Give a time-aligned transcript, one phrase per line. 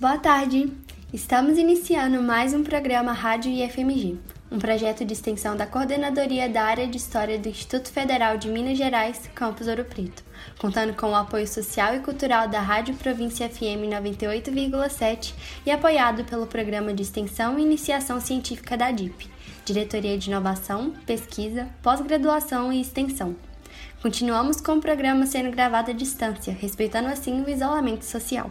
[0.00, 0.72] Boa tarde!
[1.12, 4.18] Estamos iniciando mais um programa Rádio IFMG,
[4.50, 8.78] um projeto de extensão da Coordenadoria da Área de História do Instituto Federal de Minas
[8.78, 10.24] Gerais, Campus Ouro Preto,
[10.58, 15.34] contando com o apoio social e cultural da Rádio Província FM 98,7
[15.66, 19.28] e apoiado pelo Programa de Extensão e Iniciação Científica da DIP,
[19.66, 23.36] Diretoria de Inovação, Pesquisa, Pós-Graduação e Extensão.
[24.00, 28.50] Continuamos com o programa sendo gravado à distância, respeitando assim o isolamento social.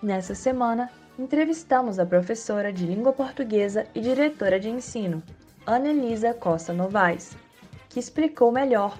[0.00, 0.88] Nessa semana,
[1.18, 5.20] entrevistamos a professora de língua portuguesa e diretora de ensino,
[5.66, 7.36] Ana Elisa Costa Novaes,
[7.88, 8.96] que explicou melhor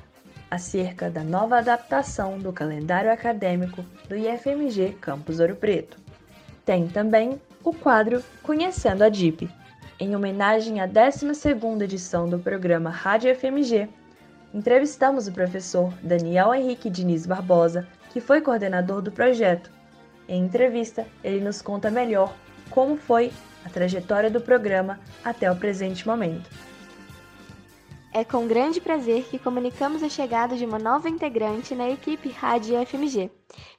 [0.51, 5.97] acerca da nova adaptação do calendário acadêmico do IFMG Campus Ouro Preto.
[6.65, 9.49] Tem também o quadro Conhecendo a DIP,
[10.01, 13.89] em homenagem à 12ª edição do programa Rádio FMG.
[14.53, 19.78] Entrevistamos o professor Daniel Henrique Diniz Barbosa, que foi coordenador do projeto,
[20.29, 22.35] em entrevista, ele nos conta melhor
[22.71, 23.33] como foi
[23.65, 26.49] a trajetória do programa até o presente momento.
[28.13, 32.75] É com grande prazer que comunicamos a chegada de uma nova integrante na equipe Rádio
[32.85, 33.31] FMG.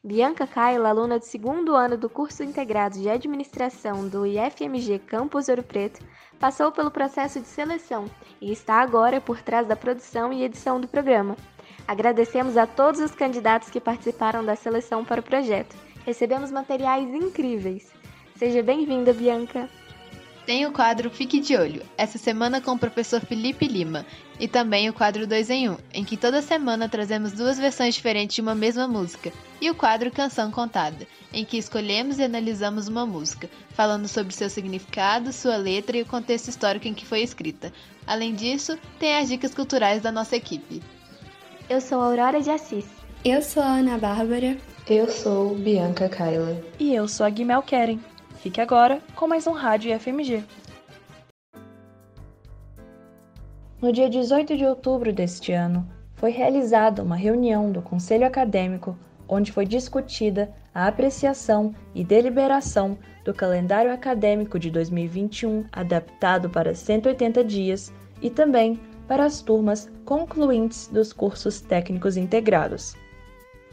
[0.04, 5.64] Bianca Kaila, aluna do segundo ano do curso integrado de administração do IFMG Campus Ouro
[5.64, 6.00] Preto,
[6.40, 8.06] passou pelo processo de seleção
[8.40, 11.36] e está agora por trás da produção e edição do programa.
[11.88, 15.76] Agradecemos a todos os candidatos que participaram da seleção para o projeto
[16.10, 17.88] recebemos materiais incríveis.
[18.36, 19.70] Seja bem-vinda, Bianca!
[20.44, 24.04] Tem o quadro Fique de Olho, essa semana com o professor Felipe Lima,
[24.40, 28.34] e também o quadro 2 em 1, em que toda semana trazemos duas versões diferentes
[28.34, 33.06] de uma mesma música, e o quadro Canção Contada, em que escolhemos e analisamos uma
[33.06, 37.72] música, falando sobre seu significado, sua letra e o contexto histórico em que foi escrita.
[38.08, 40.82] Além disso, tem as dicas culturais da nossa equipe.
[41.70, 42.88] Eu sou Aurora de Assis.
[43.24, 44.58] Eu sou a Ana Bárbara.
[44.90, 46.60] Eu sou Bianca Kaila.
[46.80, 48.00] E eu sou a Guimel Keren.
[48.38, 50.44] Fique agora com mais um Rádio FMG.
[53.80, 59.52] No dia 18 de outubro deste ano, foi realizada uma reunião do Conselho Acadêmico onde
[59.52, 67.94] foi discutida a apreciação e deliberação do calendário acadêmico de 2021 adaptado para 180 dias
[68.24, 72.96] e também para as turmas concluintes dos cursos técnicos integrados.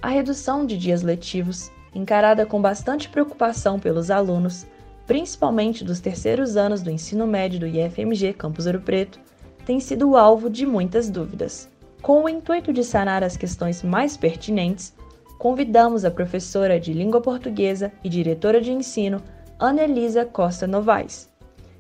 [0.07, 4.65] A redução de dias letivos, encarada com bastante preocupação pelos alunos,
[5.05, 9.19] principalmente dos terceiros anos do ensino médio do IFMG Campus Ouro Preto,
[9.65, 11.69] tem sido alvo de muitas dúvidas.
[12.03, 14.95] Com o intuito de sanar as questões mais pertinentes,
[15.39, 19.21] convidamos a professora de língua portuguesa e diretora de ensino,
[19.59, 21.29] Ana Elisa Costa Novaes,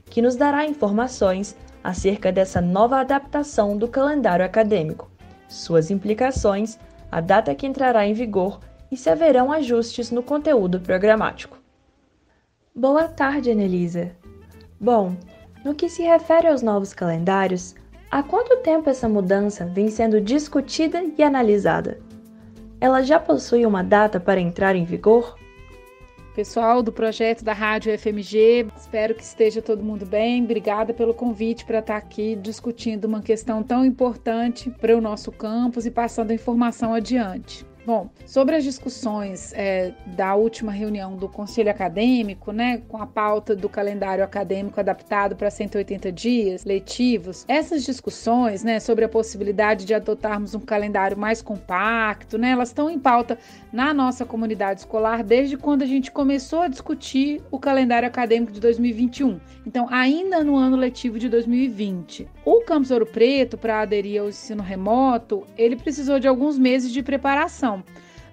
[0.06, 1.54] que nos dará informações
[1.84, 5.08] acerca dessa nova adaptação do calendário acadêmico,
[5.48, 6.76] suas implicações
[7.10, 11.58] a data que entrará em vigor e se haverão ajustes no conteúdo programático.
[12.74, 14.12] Boa tarde, Anelisa.
[14.78, 15.16] Bom,
[15.64, 17.74] no que se refere aos novos calendários,
[18.10, 21.98] há quanto tempo essa mudança vem sendo discutida e analisada?
[22.80, 25.36] Ela já possui uma data para entrar em vigor?
[26.34, 30.44] Pessoal do projeto da Rádio FMG, espero que esteja todo mundo bem.
[30.44, 35.86] Obrigada pelo convite para estar aqui discutindo uma questão tão importante para o nosso campus
[35.86, 37.66] e passando a informação adiante.
[37.86, 43.54] Bom, sobre as discussões é, da última reunião do Conselho Acadêmico, né, com a pauta
[43.54, 49.94] do calendário acadêmico adaptado para 180 dias letivos, essas discussões, né, sobre a possibilidade de
[49.94, 53.38] adotarmos um calendário mais compacto, né, elas estão em pauta
[53.72, 58.58] na nossa comunidade escolar desde quando a gente começou a discutir o calendário acadêmico de
[58.58, 59.38] 2021.
[59.64, 62.28] Então, ainda no ano letivo de 2020.
[62.44, 67.00] O Campus Ouro Preto, para aderir ao ensino remoto, ele precisou de alguns meses de
[67.00, 67.75] preparação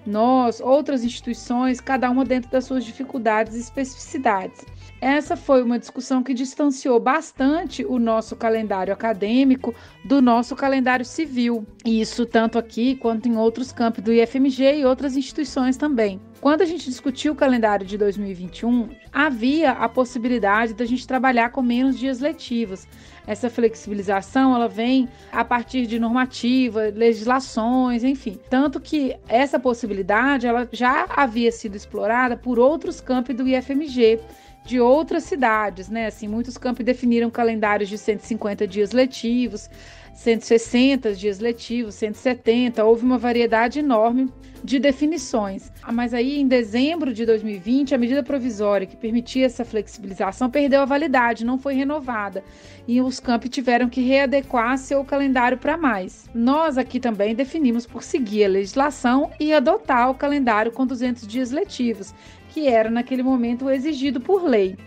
[0.05, 4.65] nós, outras instituições, cada uma dentro das suas dificuldades e especificidades.
[4.99, 9.75] Essa foi uma discussão que distanciou bastante o nosso calendário acadêmico
[10.05, 11.65] do nosso calendário civil.
[11.85, 16.21] E isso tanto aqui quanto em outros campos do IFMG e outras instituições também.
[16.39, 21.61] Quando a gente discutiu o calendário de 2021, havia a possibilidade da gente trabalhar com
[21.61, 22.87] menos dias letivos.
[23.25, 28.37] Essa flexibilização ela vem a partir de normativa, legislações, enfim.
[28.49, 34.19] Tanto que essa possibilidade ela já havia sido explorada por outros campos do IFMG
[34.65, 36.07] de outras cidades, né?
[36.07, 39.69] Assim, muitos campos definiram calendários de 150 dias letivos,
[40.13, 44.31] 160 dias letivos, 170, houve uma variedade enorme
[44.63, 45.71] de definições.
[45.81, 50.81] Ah, mas aí, em dezembro de 2020, a medida provisória que permitia essa flexibilização perdeu
[50.81, 52.43] a validade, não foi renovada.
[52.87, 56.29] E os campi tiveram que readequar seu calendário para mais.
[56.33, 61.51] Nós aqui também definimos por seguir a legislação e adotar o calendário com 200 dias
[61.51, 62.13] letivos,
[62.49, 64.77] que era naquele momento exigido por lei.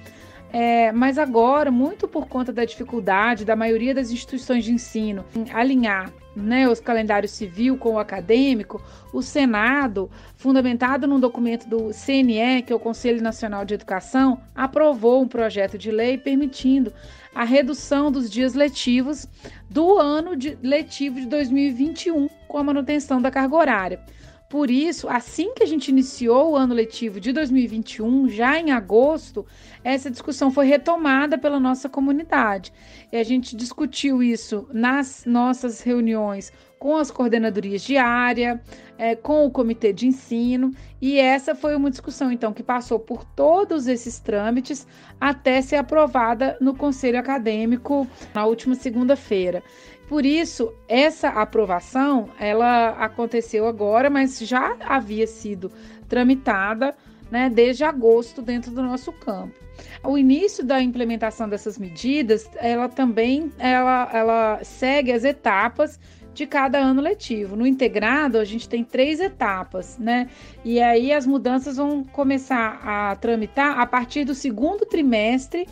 [0.53, 5.51] É, mas agora, muito por conta da dificuldade da maioria das instituições de ensino em
[5.53, 8.83] alinhar né, os calendários civil com o acadêmico,
[9.13, 15.23] o Senado, fundamentado num documento do CNE, que é o Conselho Nacional de Educação, aprovou
[15.23, 16.93] um projeto de lei permitindo
[17.35, 19.27] a redução dos dias letivos
[19.69, 24.01] do ano de, letivo de 2021 com a manutenção da carga horária.
[24.49, 29.45] Por isso, assim que a gente iniciou o ano letivo de 2021, já em agosto,
[29.83, 32.73] essa discussão foi retomada pela nossa comunidade.
[33.11, 38.63] E a gente discutiu isso nas nossas reuniões com as coordenadorias de área,
[38.99, 43.25] é, com o comitê de ensino, e essa foi uma discussão, então, que passou por
[43.25, 44.87] todos esses trâmites
[45.21, 49.63] até ser aprovada no Conselho Acadêmico na última segunda-feira.
[50.08, 55.70] Por isso, essa aprovação, ela aconteceu agora, mas já havia sido
[56.08, 56.94] tramitada
[57.31, 59.55] né, desde agosto dentro do nosso campo.
[60.03, 65.99] O início da implementação dessas medidas, ela também ela, ela segue as etapas
[66.32, 67.56] de cada ano letivo.
[67.56, 70.29] No integrado, a gente tem três etapas, né?
[70.64, 75.67] E aí as mudanças vão começar a tramitar a partir do segundo trimestre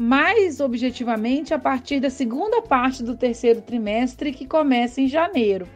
[0.00, 5.68] mais objetivamente a partir da segunda parte do terceiro trimestre, que começa em janeiro.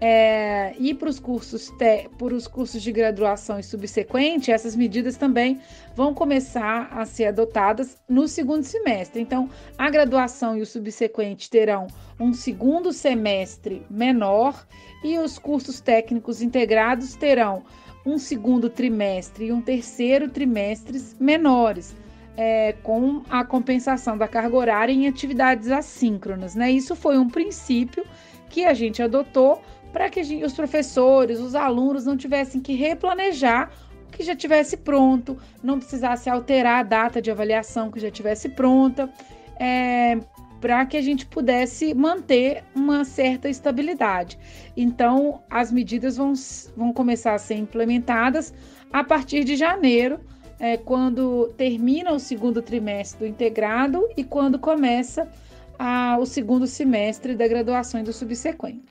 [0.00, 1.72] É, e para os cursos,
[2.20, 5.60] os cursos de graduação e subsequente, essas medidas também
[5.94, 9.22] vão começar a ser adotadas no segundo semestre.
[9.22, 9.48] Então,
[9.78, 11.86] a graduação e o subsequente terão
[12.18, 14.66] um segundo semestre menor
[15.04, 17.62] e os cursos técnicos integrados terão
[18.04, 21.94] um segundo trimestre e um terceiro trimestres menores
[22.36, 26.54] é, com a compensação da carga horária em atividades assíncronas.
[26.54, 26.70] Né?
[26.70, 28.04] Isso foi um princípio
[28.48, 29.62] que a gente adotou
[29.92, 33.70] para que gente, os professores, os alunos não tivessem que replanejar
[34.08, 38.48] o que já tivesse pronto, não precisasse alterar a data de avaliação que já tivesse
[38.48, 39.10] pronta,
[39.58, 40.18] é,
[40.60, 44.38] para que a gente pudesse manter uma certa estabilidade.
[44.76, 46.32] Então, as medidas vão,
[46.76, 48.54] vão começar a ser implementadas
[48.92, 50.20] a partir de janeiro
[50.62, 55.28] é, quando termina o segundo trimestre do integrado e quando começa
[55.76, 58.84] a, o segundo semestre da graduação e do subsequente.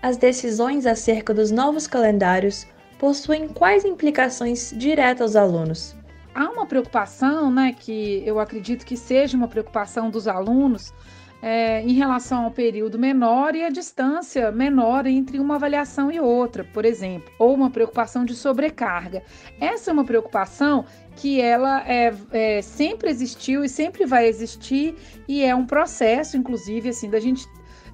[0.00, 2.66] As decisões acerca dos novos calendários
[2.98, 5.94] possuem quais implicações diretas aos alunos?
[6.34, 10.94] Há uma preocupação, né, que eu acredito que seja uma preocupação dos alunos,
[11.42, 16.64] é, em relação ao período menor e a distância menor entre uma avaliação e outra,
[16.64, 19.22] por exemplo, ou uma preocupação de sobrecarga.
[19.60, 20.84] Essa é uma preocupação
[21.16, 24.94] que ela é, é, sempre existiu e sempre vai existir
[25.28, 27.46] e é um processo, inclusive, assim, da gente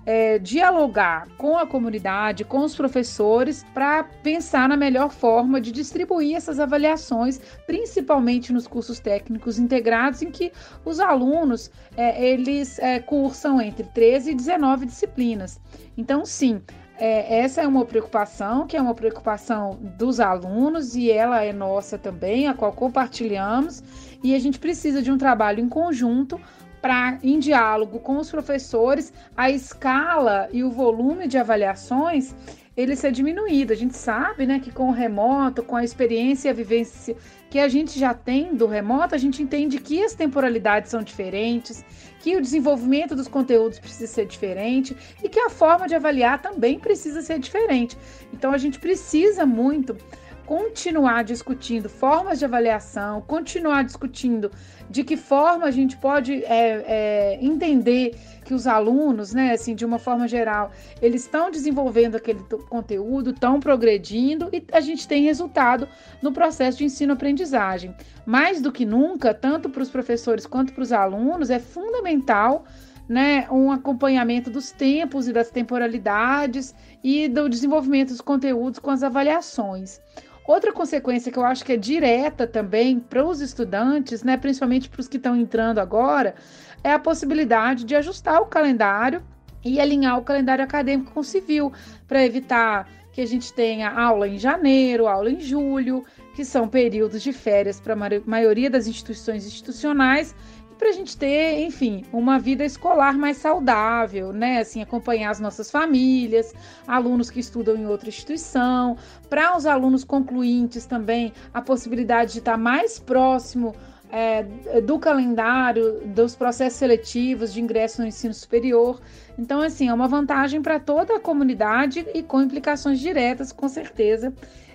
[0.06, 6.36] é, dialogar com a comunidade, com os professores, para pensar na melhor forma de distribuir
[6.36, 10.52] essas avaliações, principalmente nos cursos técnicos integrados, em que
[10.84, 15.60] os alunos é, eles é, cursam entre 13 e 19 disciplinas.
[15.98, 16.62] Então, sim,
[16.98, 21.98] é, essa é uma preocupação, que é uma preocupação dos alunos e ela é nossa
[21.98, 23.82] também, a qual compartilhamos,
[24.22, 26.40] e a gente precisa de um trabalho em conjunto
[26.86, 32.32] para, em diálogo com os professores, a escala e o volume de avaliações
[32.76, 33.72] ele ser diminuído.
[33.72, 37.16] A gente sabe, né, que com o remoto, com a experiência e a vivência
[37.50, 41.84] que a gente já tem do remoto, a gente entende que as temporalidades são diferentes,
[42.20, 46.78] que o desenvolvimento dos conteúdos precisa ser diferente e que a forma de avaliar também
[46.78, 47.98] precisa ser diferente.
[48.32, 49.96] Então a gente precisa muito
[50.46, 54.50] continuar discutindo formas de avaliação, continuar discutindo
[54.88, 59.84] de que forma a gente pode é, é, entender que os alunos, né, assim, de
[59.84, 60.70] uma forma geral,
[61.02, 62.38] eles estão desenvolvendo aquele
[62.68, 65.88] conteúdo, estão progredindo e a gente tem resultado
[66.22, 67.92] no processo de ensino-aprendizagem.
[68.24, 72.64] Mais do que nunca, tanto para os professores quanto para os alunos, é fundamental
[73.08, 79.02] né, um acompanhamento dos tempos e das temporalidades e do desenvolvimento dos conteúdos com as
[79.02, 80.00] avaliações.
[80.46, 85.00] Outra consequência que eu acho que é direta também para os estudantes, né, principalmente para
[85.00, 86.36] os que estão entrando agora,
[86.84, 89.22] é a possibilidade de ajustar o calendário
[89.64, 91.72] e alinhar o calendário acadêmico com o civil,
[92.06, 97.22] para evitar que a gente tenha aula em janeiro, aula em julho, que são períodos
[97.22, 100.36] de férias para a maioria das instituições institucionais,
[100.78, 104.58] para a gente ter, enfim, uma vida escolar mais saudável, né?
[104.58, 106.54] Assim, acompanhar as nossas famílias,
[106.86, 108.96] alunos que estudam em outra instituição,
[109.28, 113.74] para os alunos concluintes também a possibilidade de estar mais próximo
[114.10, 114.44] é,
[114.82, 119.00] do calendário, dos processos seletivos de ingresso no ensino superior.
[119.38, 124.32] Então, assim, é uma vantagem para toda a comunidade e com implicações diretas, com certeza,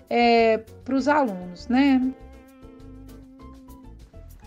[0.10, 2.02] é, para os alunos, né?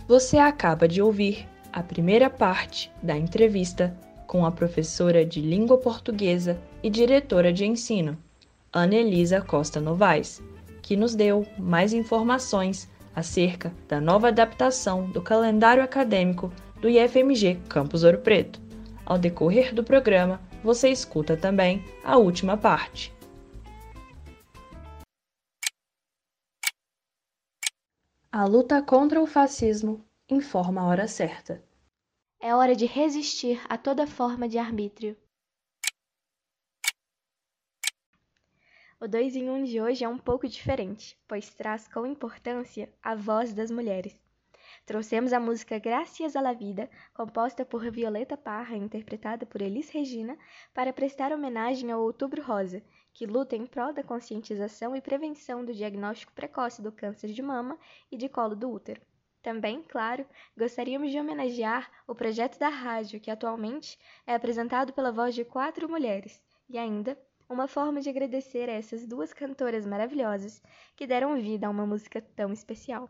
[0.07, 3.97] Você acaba de ouvir a primeira parte da entrevista
[4.27, 8.15] com a professora de língua portuguesa e diretora de ensino,
[8.71, 10.43] Ana Elisa Costa Novaes,
[10.83, 18.03] que nos deu mais informações acerca da nova adaptação do calendário acadêmico do IFMG Campus
[18.03, 18.61] Ouro Preto.
[19.03, 23.11] Ao decorrer do programa, você escuta também a última parte.
[28.37, 31.63] A luta contra o fascismo informa a hora certa.
[32.37, 35.15] É hora de resistir a toda forma de arbítrio.
[38.99, 42.91] O 2 em 1 um de hoje é um pouco diferente, pois traz com importância
[43.01, 44.19] a voz das mulheres.
[44.85, 50.37] Trouxemos a música Graças à Vida, composta por Violeta Parra e interpretada por Elis Regina,
[50.73, 52.83] para prestar homenagem ao Outubro Rosa,
[53.15, 57.79] que luta em prol da conscientização e prevenção do diagnóstico precoce do câncer de mama
[58.11, 59.01] e de colo do útero.
[59.41, 60.25] Também, claro,
[60.57, 65.87] gostaríamos de homenagear o projeto da rádio, que atualmente é apresentado pela voz de quatro
[65.87, 67.17] mulheres, e ainda
[67.47, 70.61] uma forma de agradecer a essas duas cantoras maravilhosas
[70.93, 73.09] que deram vida a uma música tão especial.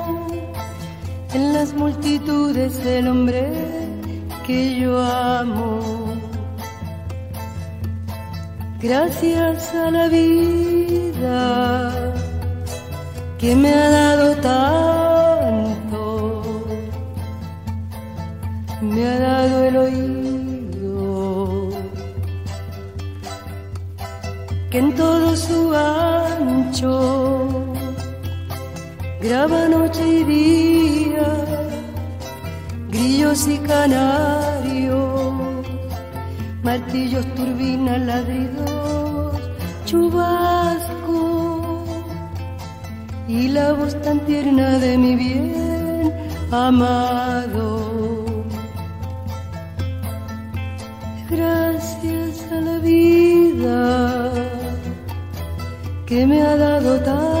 [1.33, 3.47] en las multitudes el hombre
[4.45, 5.79] que yo amo.
[8.81, 11.91] Gracias a la vida
[13.37, 16.01] que me ha dado tanto,
[18.81, 21.69] me ha dado el oído,
[24.69, 27.30] que en todo su ancho
[29.21, 31.27] graba noche y día,
[32.89, 35.33] grillos y canarios,
[36.63, 39.39] martillos, turbinas, ladridos,
[39.85, 41.83] chubasco
[43.27, 46.13] y la voz tan tierna de mi bien
[46.51, 48.25] amado.
[51.29, 54.31] Gracias a la vida
[56.07, 57.40] que me ha dado tanto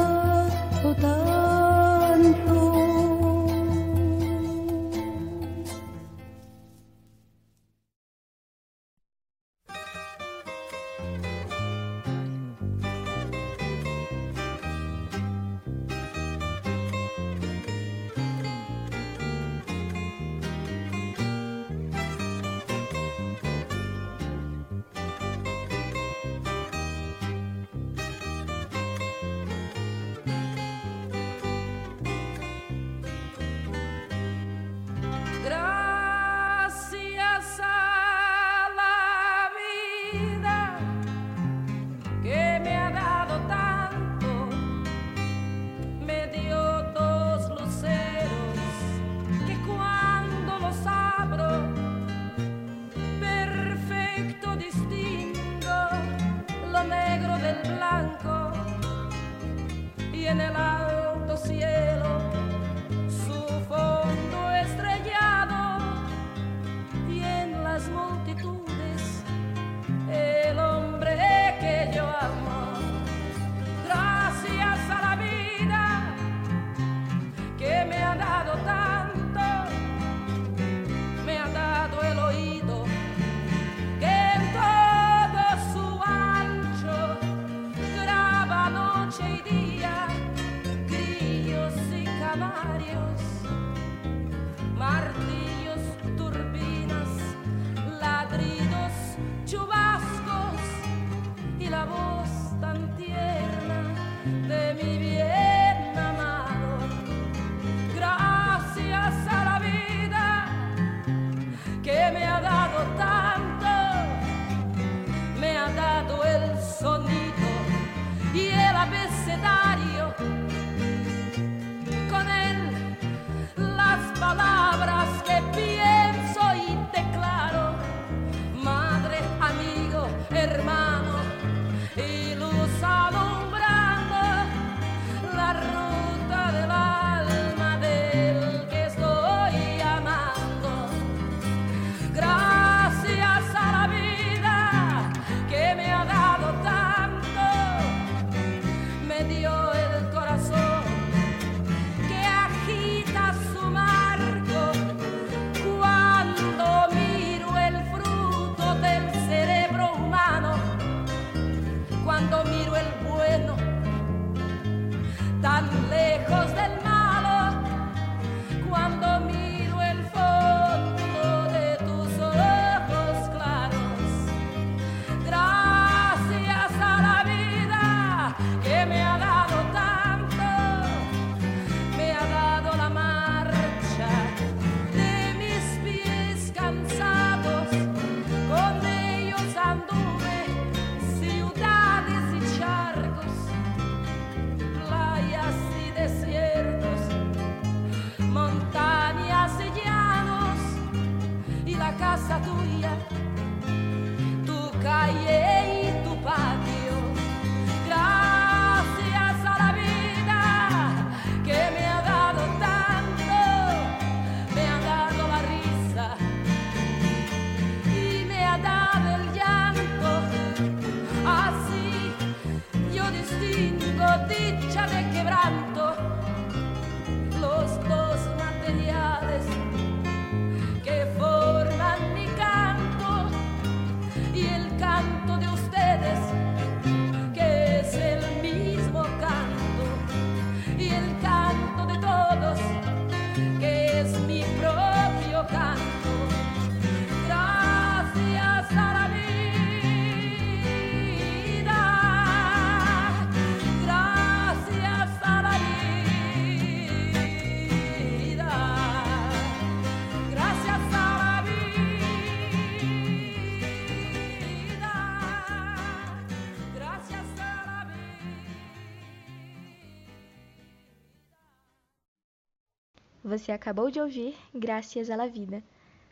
[273.31, 275.63] Você acabou de ouvir Graças à la Vida,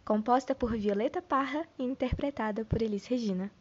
[0.06, 3.52] composta por Violeta Parra e interpretada por Elis Regina.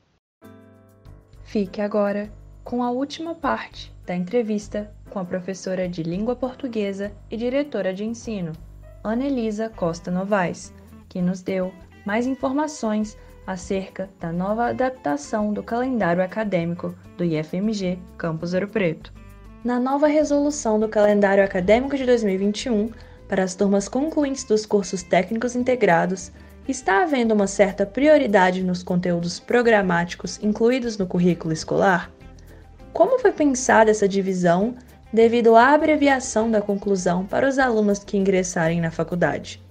[1.43, 7.37] Fique agora com a última parte da entrevista com a professora de língua portuguesa e
[7.37, 8.53] diretora de ensino,
[9.03, 10.73] Ana Elisa Costa Novaes,
[11.09, 11.73] que nos deu
[12.07, 19.13] mais informações acerca da nova adaptação do calendário acadêmico do IFMG Campus Ouro Preto.
[19.65, 22.93] Na nova resolução do calendário acadêmico de 2021,
[23.29, 26.33] para as turmas concluintes dos cursos técnicos integrados,
[26.67, 32.11] está havendo uma certa prioridade nos conteúdos programáticos incluídos no currículo escolar?
[32.93, 34.75] Como foi pensada essa divisão
[35.13, 39.63] devido à abreviação da conclusão para os alunos que ingressarem na faculdade?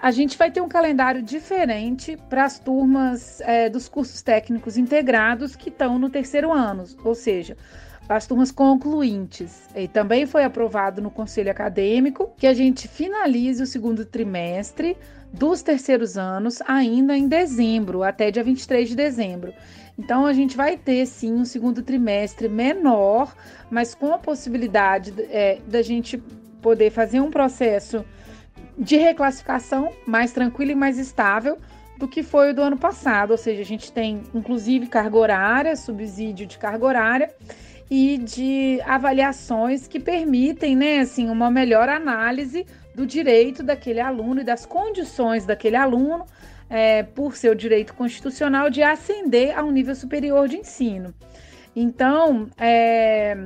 [0.00, 5.56] A gente vai ter um calendário diferente para as turmas é, dos cursos técnicos integrados
[5.56, 7.56] que estão no terceiro ano, ou seja,
[8.08, 9.68] as turmas concluintes.
[9.74, 14.96] E também foi aprovado no Conselho Acadêmico que a gente finalize o segundo trimestre
[15.32, 19.52] dos terceiros anos ainda em dezembro, até dia 23 de dezembro.
[19.98, 23.34] Então a gente vai ter sim um segundo trimestre menor,
[23.70, 26.18] mas com a possibilidade é, da gente
[26.60, 28.04] poder fazer um processo
[28.78, 31.58] de reclassificação mais tranquilo e mais estável
[31.98, 33.30] do que foi o do ano passado.
[33.30, 37.34] Ou seja, a gente tem inclusive carga horária, subsídio de carga horária
[37.90, 44.44] e de avaliações que permitem, né, assim, uma melhor análise do direito daquele aluno e
[44.44, 46.24] das condições daquele aluno,
[46.68, 51.14] é, por seu direito constitucional de ascender a um nível superior de ensino.
[51.74, 53.36] Então, é,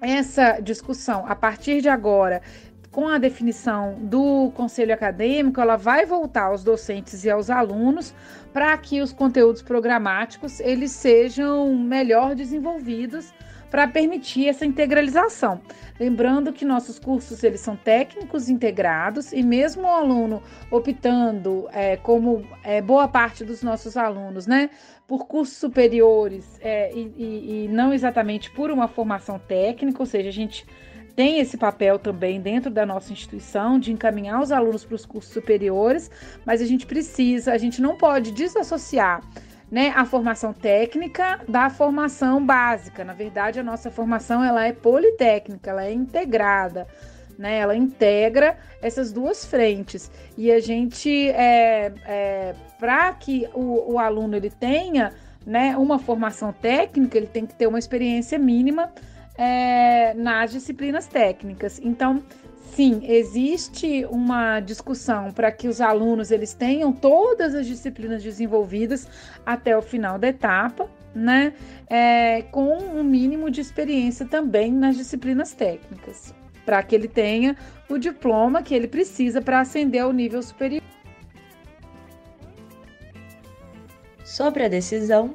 [0.00, 2.42] essa discussão, a partir de agora,
[2.90, 8.12] com a definição do conselho acadêmico, ela vai voltar aos docentes e aos alunos
[8.52, 13.32] para que os conteúdos programáticos eles sejam melhor desenvolvidos
[13.70, 15.60] para permitir essa integralização.
[15.98, 22.44] Lembrando que nossos cursos eles são técnicos integrados e mesmo o aluno optando, é, como
[22.64, 24.70] é, boa parte dos nossos alunos, né,
[25.06, 30.28] por cursos superiores é, e, e, e não exatamente por uma formação técnica, ou seja,
[30.28, 30.66] a gente
[31.14, 35.32] tem esse papel também dentro da nossa instituição de encaminhar os alunos para os cursos
[35.32, 36.10] superiores,
[36.46, 39.20] mas a gente precisa, a gente não pode desassociar
[39.70, 43.04] né, a formação técnica da formação básica.
[43.04, 46.86] Na verdade, a nossa formação ela é politécnica, ela é integrada.
[47.38, 53.98] Né, ela integra essas duas frentes e a gente é, é para que o, o,
[53.98, 55.14] aluno ele tenha
[55.46, 58.92] né, uma formação técnica ele tem que ter uma experiência mínima
[59.38, 61.80] é, nas disciplinas técnicas.
[61.82, 62.22] Então,
[62.72, 69.08] sim, existe uma discussão para que os alunos eles tenham todas as disciplinas desenvolvidas
[69.46, 71.52] até o final da etapa, né?
[71.88, 76.34] É, com um mínimo de experiência também nas disciplinas técnicas,
[76.66, 77.56] para que ele tenha
[77.88, 80.82] o diploma que ele precisa para ascender ao nível superior.
[84.24, 85.34] Sobre a decisão,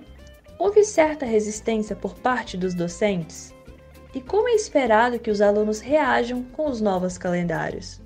[0.59, 3.54] houve certa resistência por parte dos docentes?
[4.15, 8.01] E como é esperado que os alunos reajam com os novos calendários?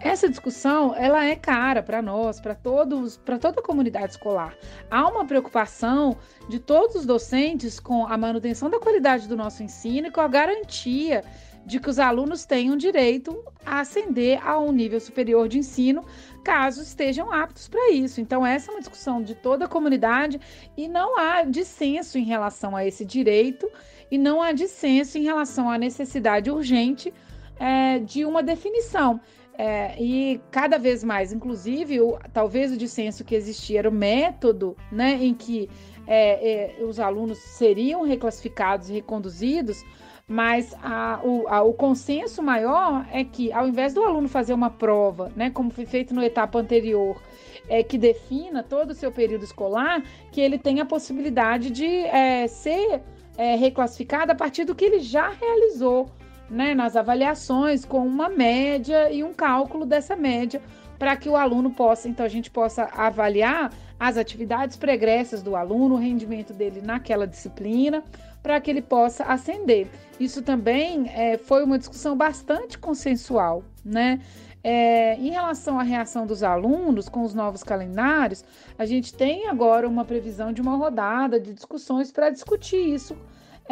[0.00, 4.56] Essa discussão ela é cara para nós, para todos, para toda a comunidade escolar.
[4.88, 6.16] Há uma preocupação
[6.48, 10.28] de todos os docentes com a manutenção da qualidade do nosso ensino e com a
[10.28, 11.24] garantia
[11.66, 16.04] de que os alunos tenham direito a ascender a um nível superior de ensino,
[16.42, 18.20] caso estejam aptos para isso.
[18.20, 20.40] Então, essa é uma discussão de toda a comunidade
[20.76, 23.68] e não há dissenso em relação a esse direito
[24.10, 27.12] e não há dissenso em relação à necessidade urgente
[27.58, 29.20] é, de uma definição.
[29.56, 34.74] É, e cada vez mais, inclusive, o, talvez o dissenso que existia era o método
[34.90, 35.68] né, em que
[36.06, 39.84] é, é os alunos seriam reclassificados e reconduzidos,
[40.26, 44.70] mas a, o, a, o, consenso maior é que, ao invés do aluno fazer uma
[44.70, 47.20] prova, né, como foi feito na etapa anterior,
[47.68, 52.46] é, que defina todo o seu período escolar, que ele tenha a possibilidade de é,
[52.46, 53.02] ser
[53.40, 56.10] é, reclassificado a partir do que ele já realizou
[56.50, 60.60] né, nas avaliações, com uma média e um cálculo dessa média,
[60.98, 65.94] para que o aluno possa, então a gente possa avaliar as atividades pregressas do aluno,
[65.94, 68.04] o rendimento dele naquela disciplina,
[68.42, 69.86] para que ele possa ascender.
[70.18, 74.20] Isso também é, foi uma discussão bastante consensual, né?
[74.62, 78.44] É, em relação à reação dos alunos com os novos calendários,
[78.78, 83.16] a gente tem agora uma previsão de uma rodada de discussões para discutir isso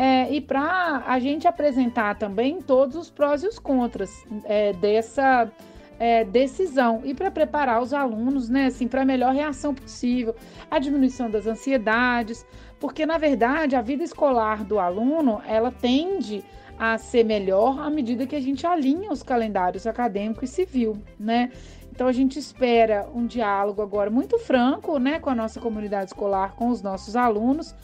[0.01, 5.51] é, e para a gente apresentar também todos os prós e os contras é, dessa
[5.99, 10.37] é, decisão e para preparar os alunos, né, assim, para a melhor reação possível,
[10.71, 12.47] a diminuição das ansiedades,
[12.79, 16.45] porque na verdade a vida escolar do aluno ela tende
[16.79, 21.51] a ser melhor à medida que a gente alinha os calendários acadêmico e civil, né?
[21.91, 26.55] Então a gente espera um diálogo agora muito franco, né, com a nossa comunidade escolar,
[26.55, 27.75] com os nossos alunos,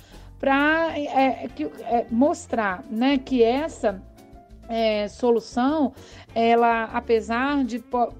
[0.44, 3.98] para é, é, mostrar, né, que essa
[4.68, 5.94] é, solução,
[6.34, 8.12] ela, apesar de po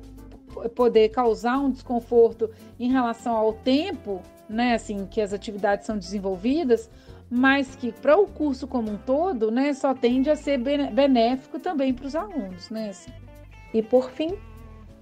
[0.74, 2.48] poder causar um desconforto
[2.80, 6.88] em relação ao tempo, né, assim, que as atividades são desenvolvidas,
[7.28, 11.92] mas que para o curso como um todo, né, só tende a ser benéfico também
[11.92, 12.88] para os alunos, né?
[12.90, 13.10] Assim.
[13.74, 14.38] E por fim,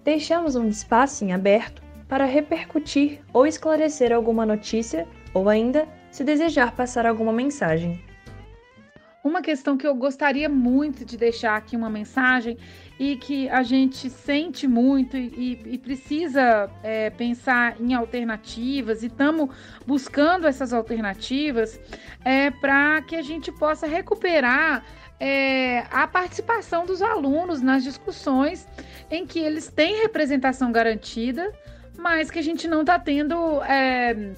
[0.03, 6.77] deixamos um espaço em aberto para repercutir ou esclarecer alguma notícia ou ainda se desejar
[6.77, 8.01] passar alguma mensagem.
[9.25, 12.59] Uma questão que eu gostaria muito de deixar aqui uma mensagem
[12.98, 19.48] e que a gente sente muito e, e precisa é, pensar em alternativas e estamos
[19.87, 21.81] buscando essas alternativas
[22.25, 24.85] é, para que a gente possa recuperar
[25.20, 28.66] é, a participação dos alunos nas discussões
[29.09, 31.53] em que eles têm representação garantida,
[31.96, 34.33] mas que a gente não está tendo é,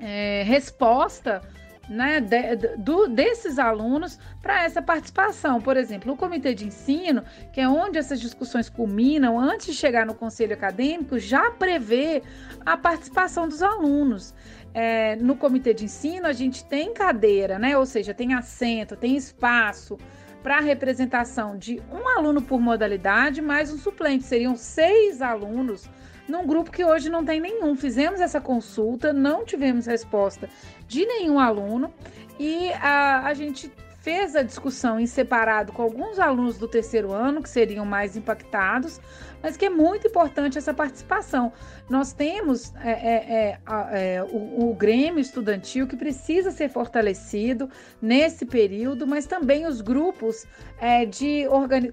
[0.00, 1.42] é, resposta
[1.88, 5.60] né, de, do, desses alunos para essa participação.
[5.60, 10.04] Por exemplo, o comitê de ensino, que é onde essas discussões culminam, antes de chegar
[10.04, 12.22] no conselho acadêmico, já prevê
[12.64, 14.34] a participação dos alunos.
[14.74, 19.16] É, no comitê de ensino, a gente tem cadeira, né, ou seja, tem assento, tem
[19.16, 19.96] espaço
[20.42, 24.24] para representação de um aluno por modalidade, mais um suplente.
[24.24, 25.88] Seriam seis alunos
[26.28, 27.76] num grupo que hoje não tem nenhum.
[27.76, 30.48] Fizemos essa consulta, não tivemos resposta
[30.86, 31.92] de nenhum aluno
[32.38, 37.42] e a, a gente fez a discussão em separado com alguns alunos do terceiro ano,
[37.42, 39.00] que seriam mais impactados,
[39.46, 41.52] mas que é muito importante essa participação.
[41.88, 47.70] Nós temos é, é, é, é o, o, Grêmio Estudantil que precisa ser fortalecido
[48.02, 50.44] nesse período, mas também os grupos
[50.80, 51.44] é, de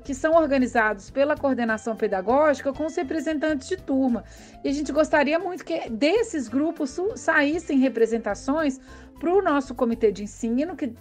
[0.03, 4.23] que são organizados pela coordenação pedagógica com os representantes de turma.
[4.63, 8.79] E a gente gostaria muito que desses grupos saíssem representações
[9.19, 10.91] para o nosso comitê de ensino, que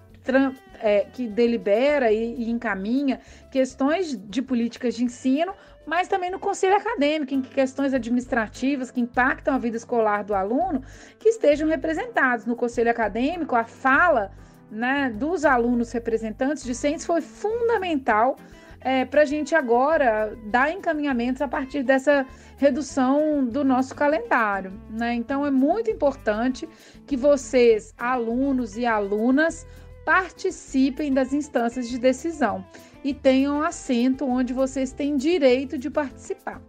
[0.81, 5.53] é, que delibera e, e, encaminha questões de políticas de ensino,
[5.87, 10.83] mas também no conselho acadêmico, em questões administrativas que impactam a vida escolar do aluno,
[11.19, 12.47] que estejam representados.
[12.47, 14.31] No conselho acadêmico, a fala
[14.71, 18.37] né, dos alunos representantes discentes foi fundamental
[18.81, 24.73] é, para a gente agora dar encaminhamentos a partir dessa redução do nosso calendário.
[24.91, 25.15] Né?
[25.15, 26.69] Então, é muito importante
[27.07, 29.67] que vocês, alunos e alunas,
[30.05, 32.65] participem das instâncias de decisão
[33.05, 36.61] e tenham assento onde vocês têm direito de participar.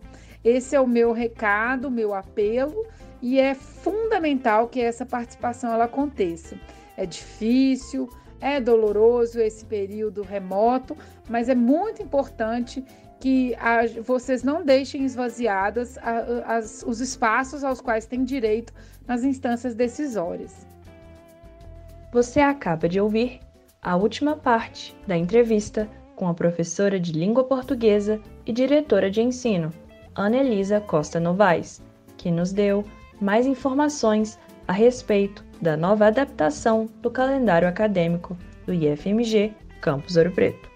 [0.44, 2.86] Esse é o meu recado, meu apelo
[3.22, 6.60] e é fundamental que essa participação ela aconteça.
[6.98, 8.10] É difícil,
[8.42, 10.98] é doloroso esse período remoto,
[11.30, 12.84] mas é muito importante
[13.22, 18.74] que a, vocês não deixem esvaziadas a, as, os espaços aos quais têm direito
[19.08, 20.68] nas instâncias decisórias.
[22.12, 23.40] Você acaba de ouvir
[23.82, 25.90] a última parte da entrevista
[26.24, 29.74] com a professora de língua portuguesa e diretora de ensino,
[30.16, 31.84] Ana Elisa Costa Novaes,
[32.16, 32.86] que nos deu
[33.20, 40.72] mais informações a respeito da nova adaptação do calendário acadêmico do IFMG Campus Ouro Preto.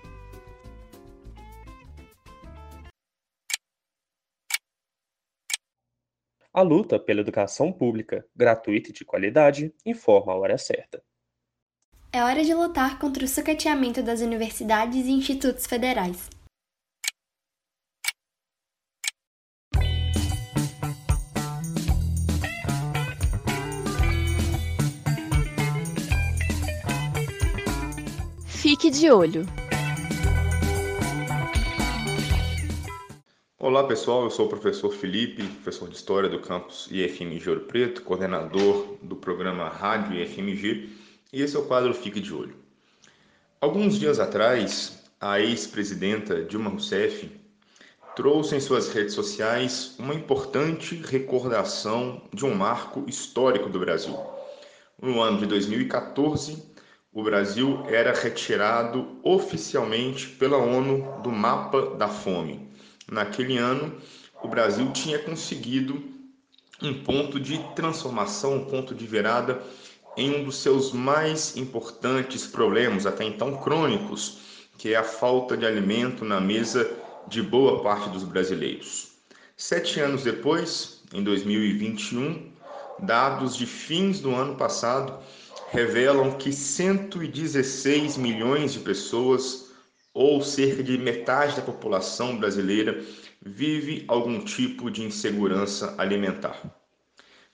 [6.52, 11.02] A luta pela educação pública, gratuita e de qualidade, informa a hora certa.
[12.12, 16.30] É hora de lutar contra o sucateamento das universidades e institutos federais.
[28.46, 29.46] Fique de olho.
[33.60, 38.02] Olá pessoal, eu sou o professor Felipe, professor de História do campus IFMG Ouro Preto,
[38.04, 42.56] coordenador do programa Rádio IFMG e esse é o quadro Fique de Olho.
[43.60, 47.30] Alguns dias atrás, a ex-presidenta Dilma Rousseff
[48.16, 54.18] trouxe em suas redes sociais uma importante recordação de um marco histórico do Brasil.
[55.02, 56.64] No ano de 2014,
[57.12, 62.70] o Brasil era retirado oficialmente pela ONU do mapa da fome.
[63.12, 63.96] Naquele ano,
[64.42, 66.02] o Brasil tinha conseguido
[66.82, 69.62] um ponto de transformação, um ponto de virada
[70.18, 74.40] em um dos seus mais importantes problemas, até então crônicos,
[74.78, 76.92] que é a falta de alimento na mesa
[77.28, 79.12] de boa parte dos brasileiros.
[79.56, 82.52] Sete anos depois, em 2021,
[83.00, 85.18] dados de fins do ano passado
[85.72, 89.68] revelam que 116 milhões de pessoas,
[90.14, 93.04] ou cerca de metade da população brasileira
[93.40, 96.60] vive algum tipo de insegurança alimentar.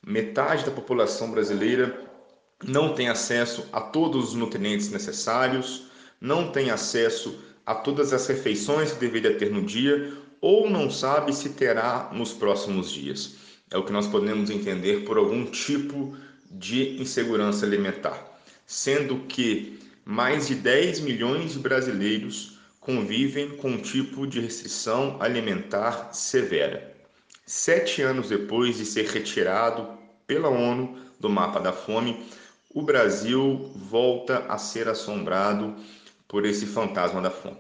[0.06, 2.03] Metade da população brasileira
[2.64, 5.88] não tem acesso a todos os nutrientes necessários,
[6.20, 11.34] não tem acesso a todas as refeições que deveria ter no dia ou não sabe
[11.34, 13.36] se terá nos próximos dias.
[13.72, 16.16] É o que nós podemos entender por algum tipo
[16.52, 24.28] de insegurança alimentar, sendo que mais de 10 milhões de brasileiros convivem com um tipo
[24.28, 26.94] de restrição alimentar severa.
[27.46, 32.22] Sete anos depois de ser retirado pela ONU do mapa da fome,
[32.74, 35.76] o Brasil volta a ser assombrado
[36.28, 37.58] por esse fantasma da fome.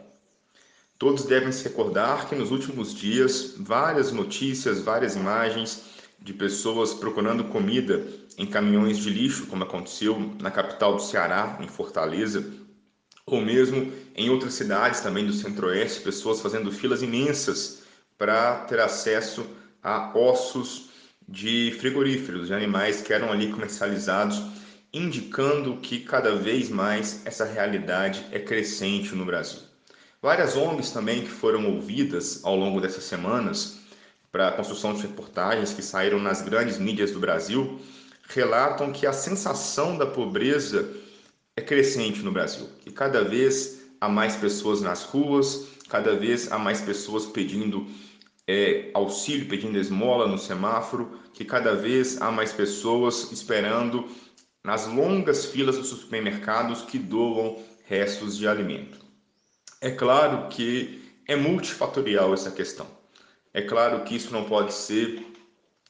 [0.98, 5.84] Todos devem se recordar que nos últimos dias, várias notícias, várias imagens
[6.20, 11.68] de pessoas procurando comida em caminhões de lixo, como aconteceu na capital do Ceará, em
[11.68, 12.44] Fortaleza,
[13.26, 17.84] ou mesmo em outras cidades também do Centro-Oeste, pessoas fazendo filas imensas
[18.18, 19.46] para ter acesso
[19.82, 20.90] a ossos
[21.28, 24.42] de frigoríferos, de animais que eram ali comercializados,
[24.94, 29.60] indicando que cada vez mais essa realidade é crescente no Brasil.
[30.22, 33.80] Várias ONGs também que foram ouvidas ao longo dessas semanas
[34.32, 37.80] para a construção de reportagens que saíram nas grandes mídias do Brasil
[38.30, 40.90] relatam que a sensação da pobreza
[41.56, 46.58] é crescente no Brasil, que cada vez há mais pessoas nas ruas, cada vez há
[46.58, 47.86] mais pessoas pedindo
[48.48, 54.08] é, auxílio, pedindo esmola no semáforo, que cada vez há mais pessoas esperando
[54.64, 59.00] nas longas filas dos supermercados que doam restos de alimento.
[59.82, 62.88] É claro que é multifatorial essa questão.
[63.54, 65.26] É claro que isso não pode ser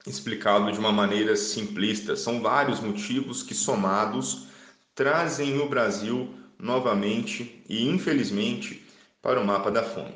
[0.05, 2.15] explicado de uma maneira simplista.
[2.15, 4.47] São vários motivos que, somados,
[4.95, 8.83] trazem o Brasil novamente e, infelizmente,
[9.21, 10.15] para o mapa da fome.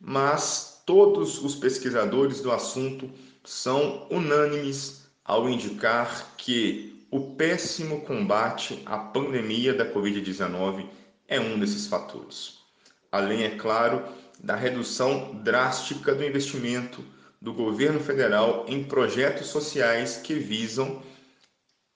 [0.00, 3.10] Mas todos os pesquisadores do assunto
[3.44, 10.86] são unânimes ao indicar que o péssimo combate à pandemia da Covid-19
[11.26, 12.58] é um desses fatores.
[13.10, 14.04] Além, é claro,
[14.38, 17.02] da redução drástica do investimento
[17.40, 21.02] do governo federal em projetos sociais que visam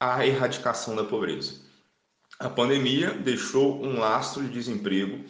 [0.00, 1.60] a erradicação da pobreza.
[2.38, 5.22] A pandemia deixou um lastro de desemprego,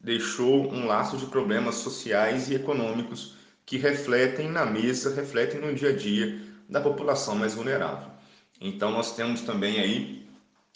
[0.00, 5.90] deixou um lastro de problemas sociais e econômicos que refletem na mesa, refletem no dia
[5.90, 6.36] a dia
[6.68, 8.15] da população mais vulnerável.
[8.60, 10.26] Então nós temos também aí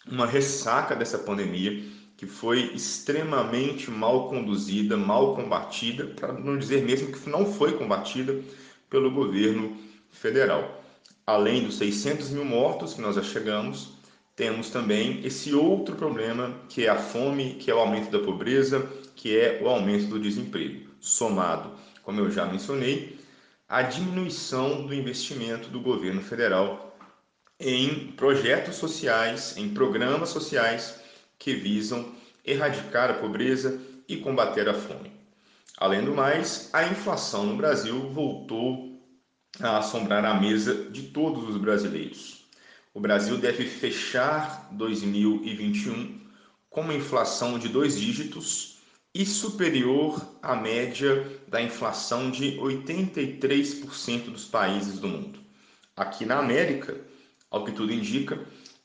[0.07, 1.83] uma ressaca dessa pandemia
[2.17, 8.39] que foi extremamente mal conduzida, mal combatida, para não dizer mesmo que não foi combatida
[8.89, 9.75] pelo governo
[10.11, 10.83] federal.
[11.25, 13.93] Além dos 600 mil mortos que nós já chegamos,
[14.35, 18.87] temos também esse outro problema que é a fome, que é o aumento da pobreza,
[19.15, 21.71] que é o aumento do desemprego, somado,
[22.03, 23.19] como eu já mencionei,
[23.67, 26.90] a diminuição do investimento do governo federal
[27.61, 30.99] em projetos sociais, em programas sociais
[31.37, 35.11] que visam erradicar a pobreza e combater a fome.
[35.77, 38.99] Além do mais, a inflação no Brasil voltou
[39.59, 42.45] a assombrar a mesa de todos os brasileiros.
[42.93, 46.19] O Brasil deve fechar 2021
[46.69, 48.79] com uma inflação de dois dígitos
[49.13, 55.39] e superior à média da inflação de 83% dos países do mundo.
[55.95, 56.99] Aqui na América,
[57.51, 58.39] ao que tudo indica,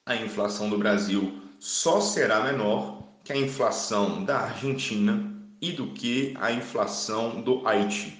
[0.05, 6.35] a inflação do Brasil só será menor que a inflação da Argentina e do que
[6.39, 8.12] a inflação do Haiti.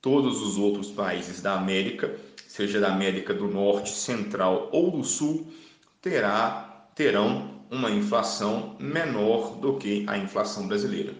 [0.00, 2.14] Todos os outros países da América,
[2.46, 5.52] seja da América do Norte, Central ou do Sul,
[6.00, 11.12] terá, terão uma inflação menor do que a inflação brasileira.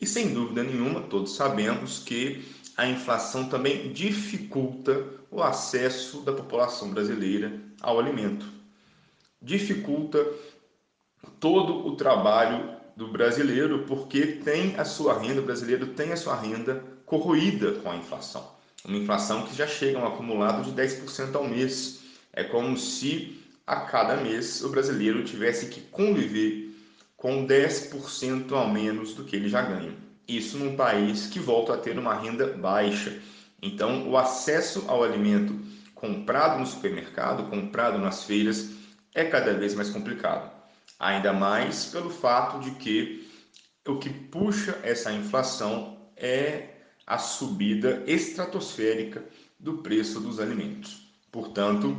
[0.00, 2.44] E sem dúvida nenhuma, todos sabemos que
[2.76, 8.46] a inflação também dificulta o acesso da população brasileira ao alimento.
[9.40, 10.26] Dificulta
[11.38, 16.34] todo o trabalho do brasileiro, porque tem a sua renda, o brasileiro tem a sua
[16.34, 18.52] renda corroída com a inflação.
[18.84, 22.00] Uma inflação que já chega a um acumulado de 10% ao mês.
[22.32, 26.74] É como se a cada mês o brasileiro tivesse que conviver
[27.16, 29.94] com 10% a menos do que ele já ganha.
[30.26, 33.18] Isso num país que volta a ter uma renda baixa.
[33.62, 35.58] Então, o acesso ao alimento
[36.04, 38.68] comprado no supermercado, comprado nas feiras,
[39.14, 40.52] é cada vez mais complicado.
[41.00, 43.26] Ainda mais pelo fato de que
[43.88, 46.74] o que puxa essa inflação é
[47.06, 49.24] a subida estratosférica
[49.58, 51.08] do preço dos alimentos.
[51.32, 51.96] Portanto,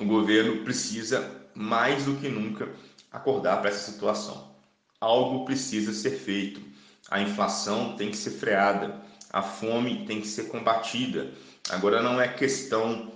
[0.00, 2.70] o governo precisa mais do que nunca
[3.12, 4.56] acordar para essa situação.
[5.00, 6.62] Algo precisa ser feito,
[7.10, 9.00] A inflação tem que ser freada,
[9.30, 11.32] a fome tem que ser combatida.
[11.70, 13.12] Agora não é questão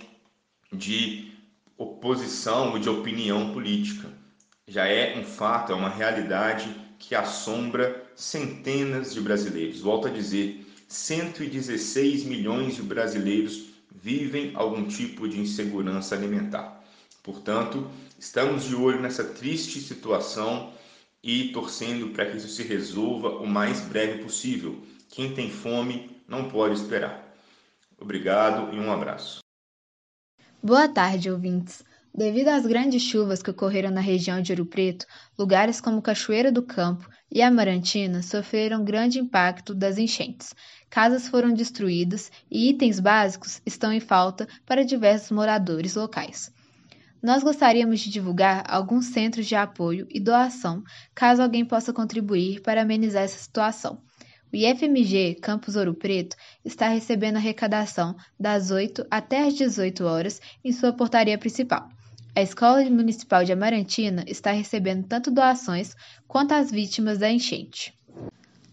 [0.73, 1.31] de
[1.77, 4.09] oposição ou de opinião política.
[4.67, 9.81] Já é um fato, é uma realidade que assombra centenas de brasileiros.
[9.81, 16.83] Volto a dizer, 116 milhões de brasileiros vivem algum tipo de insegurança alimentar.
[17.21, 20.73] Portanto, estamos de olho nessa triste situação
[21.21, 24.83] e torcendo para que isso se resolva o mais breve possível.
[25.09, 27.33] Quem tem fome não pode esperar.
[27.97, 29.42] Obrigado e um abraço.
[30.65, 31.83] Boa tarde, ouvintes.
[32.15, 35.05] Devido às grandes chuvas que ocorreram na região de Ouro Preto,
[35.37, 40.55] lugares como Cachoeira do Campo e Amarantina sofreram grande impacto das enchentes.
[40.89, 46.49] Casas foram destruídas e itens básicos estão em falta para diversos moradores locais.
[47.21, 50.81] Nós gostaríamos de divulgar alguns centros de apoio e doação,
[51.13, 54.01] caso alguém possa contribuir para amenizar essa situação.
[54.53, 60.71] O IFMG Campus Ouro Preto está recebendo arrecadação das 8 até as 18 horas em
[60.71, 61.89] sua portaria principal.
[62.35, 65.95] A Escola Municipal de Amarantina está recebendo tanto doações
[66.27, 67.97] quanto as vítimas da enchente.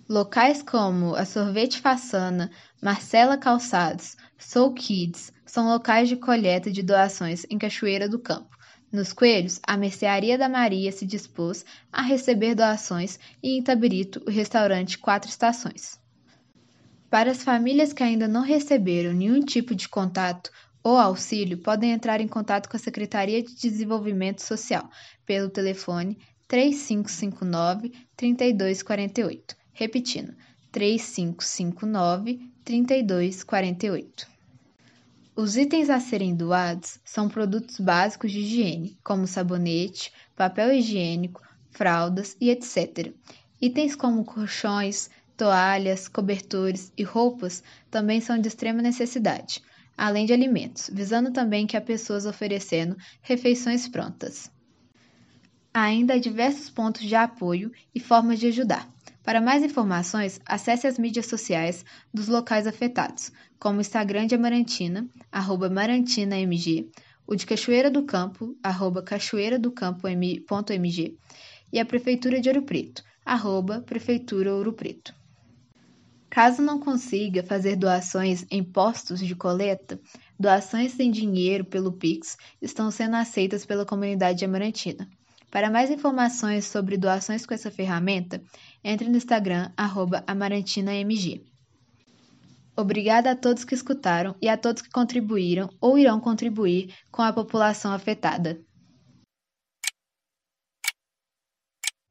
[0.07, 2.51] Locais como a Sorvete Façana,
[2.83, 8.55] Marcela Calçados, Soul Kids são locais de coleta de doações em Cachoeira do Campo.
[8.93, 14.30] Nos Coelhos, a Mercearia da Maria se dispôs a receber doações e em Tabirito, o
[14.30, 16.01] restaurante Quatro Estações.
[17.09, 20.51] Para as famílias que ainda não receberam nenhum tipo de contato
[20.82, 24.88] ou auxílio podem entrar em contato com a Secretaria de Desenvolvimento Social
[25.24, 26.18] pelo telefone
[26.49, 29.57] 3559 3248.
[29.72, 30.34] Repetindo,
[30.72, 34.30] 3559 3248.
[35.43, 42.36] Os itens a serem doados são produtos básicos de higiene, como sabonete, papel higiênico, fraldas
[42.38, 43.14] e etc.
[43.59, 49.62] Itens como colchões, toalhas, cobertores e roupas também são de extrema necessidade
[49.97, 54.51] além de alimentos, visando também que há pessoas oferecendo refeições prontas.
[55.72, 58.86] Há ainda diversos pontos de apoio e formas de ajudar.
[59.22, 63.30] Para mais informações, acesse as mídias sociais dos locais afetados,
[63.61, 66.91] como o Instagram de Amarantina, arroba marantinamg,
[67.27, 71.19] o de Cachoeira do Campo, arroba cachoeiradocampo.mg,
[71.73, 75.15] e a Prefeitura de Ouro Preto, arroba Prefeitura Ouro Preto.
[76.31, 80.01] Caso não consiga fazer doações em postos de coleta,
[80.39, 85.09] doações sem dinheiro pelo Pix estão sendo aceitas pela comunidade amarantina.
[85.51, 88.41] Para mais informações sobre doações com essa ferramenta,
[88.83, 89.71] entre no Instagram
[90.27, 91.49] @amarantinamg.
[92.77, 97.33] Obrigada a todos que escutaram e a todos que contribuíram ou irão contribuir com a
[97.33, 98.64] população afetada.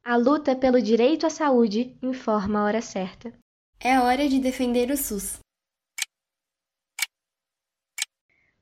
[0.03, 3.31] A luta pelo direito à saúde informa a hora certa.
[3.79, 5.39] É hora de defender o SUS.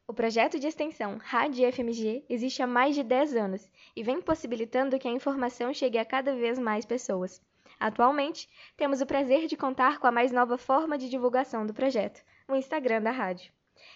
[0.09, 4.97] O projeto de extensão Rádio FMG existe há mais de 10 anos e vem possibilitando
[4.97, 7.41] que a informação chegue a cada vez mais pessoas.
[7.79, 12.23] Atualmente, temos o prazer de contar com a mais nova forma de divulgação do projeto,
[12.47, 13.51] o Instagram da rádio.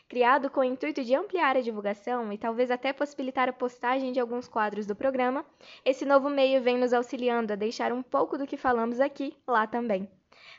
[0.08, 4.20] Criado com o intuito de ampliar a divulgação e talvez até possibilitar a postagem de
[4.20, 5.46] alguns quadros do programa,
[5.84, 9.66] esse novo meio vem nos auxiliando a deixar um pouco do que falamos aqui lá
[9.66, 10.10] também.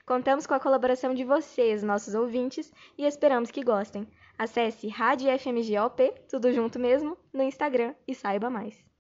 [0.05, 4.09] Contamos com a colaboração de vocês, nossos ouvintes, e esperamos que gostem.
[4.37, 8.92] Acesse Rádio FMGOP, tudo junto mesmo, no Instagram e saiba mais.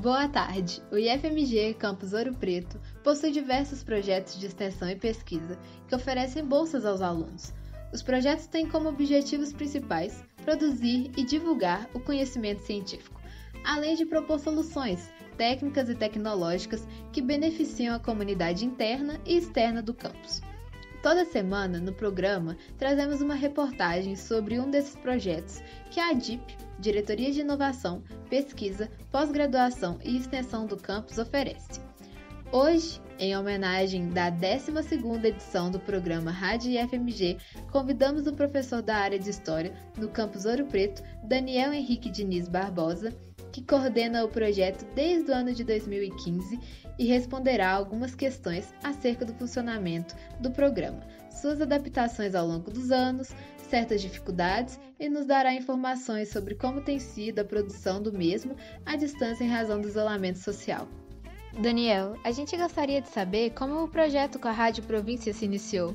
[0.00, 0.82] Boa tarde!
[0.90, 6.84] O IFMG Campus Ouro Preto possui diversos projetos de extensão e pesquisa que oferecem bolsas
[6.84, 7.52] aos alunos.
[7.92, 13.20] Os projetos têm como objetivos principais produzir e divulgar o conhecimento científico,
[13.64, 19.94] além de propor soluções técnicas e tecnológicas que beneficiam a comunidade interna e externa do
[19.94, 20.42] campus.
[21.04, 27.30] Toda semana, no programa, trazemos uma reportagem sobre um desses projetos que a ADIP, Diretoria
[27.30, 31.82] de Inovação, Pesquisa, Pós-Graduação e Extensão do campus, oferece.
[32.50, 37.36] Hoje, em homenagem da 12ª edição do programa Rádio IFMG,
[37.70, 43.14] convidamos o professor da área de História no campus Ouro Preto, Daniel Henrique Diniz Barbosa,
[43.52, 46.58] que coordena o projeto desde o ano de 2015
[46.98, 53.34] e responderá algumas questões acerca do funcionamento do programa, suas adaptações ao longo dos anos,
[53.68, 58.54] certas dificuldades e nos dará informações sobre como tem sido a produção do mesmo
[58.86, 60.86] à distância em razão do isolamento social.
[61.60, 65.94] Daniel, a gente gostaria de saber como o projeto com a Rádio Província se iniciou.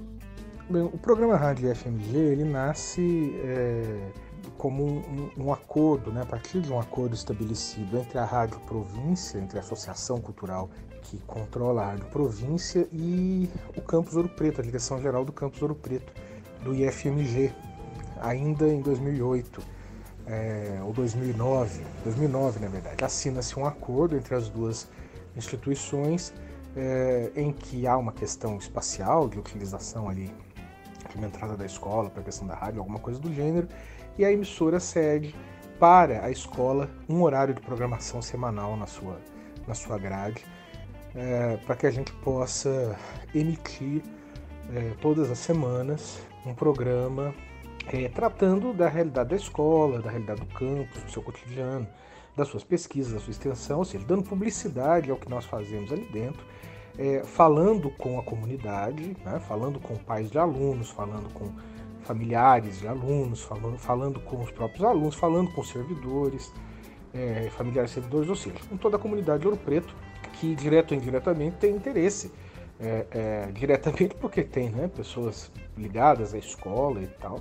[0.69, 4.28] Bem, o programa Rádio FMG ele nasce é
[4.59, 9.39] como um, um, acordo, né, a partir de um acordo estabelecido entre a Rádio Província,
[9.39, 10.69] entre a Associação Cultural
[11.01, 15.61] que controla a Rádio Província, e o Campus Ouro Preto, a direção geral do Campus
[15.61, 16.11] Ouro Preto,
[16.61, 17.53] do IFMG,
[18.21, 19.61] ainda em 2008
[20.27, 24.89] é, ou 2009, 2009 na verdade, assina-se um acordo entre as duas
[25.37, 26.33] instituições
[26.75, 30.29] é, em que há uma questão espacial de utilização ali
[31.09, 33.69] de uma entrada da escola para a questão da rádio, alguma coisa do gênero,
[34.19, 35.33] e a emissora cede
[35.79, 39.17] para a escola um horário de programação semanal na sua,
[39.65, 40.45] na sua grade,
[41.15, 42.99] é, para que a gente possa
[43.33, 44.03] emitir
[44.75, 47.33] é, todas as semanas um programa
[47.87, 51.87] é, tratando da realidade da escola, da realidade do campus, do seu cotidiano,
[52.35, 56.05] das suas pesquisas, da sua extensão, ou seja, dando publicidade ao que nós fazemos ali
[56.11, 56.45] dentro,
[56.97, 61.53] é, falando com a comunidade, né, falando com pais de alunos, falando com
[62.09, 66.51] familiares de alunos, falando, falando com os próprios alunos, falando com servidores,
[67.13, 69.95] é, familiares servidores, ou seja, com toda a comunidade de Ouro Preto,
[70.33, 72.31] que direto ou indiretamente tem interesse,
[72.79, 77.39] é, é, diretamente porque tem né, pessoas ligadas à escola e tal,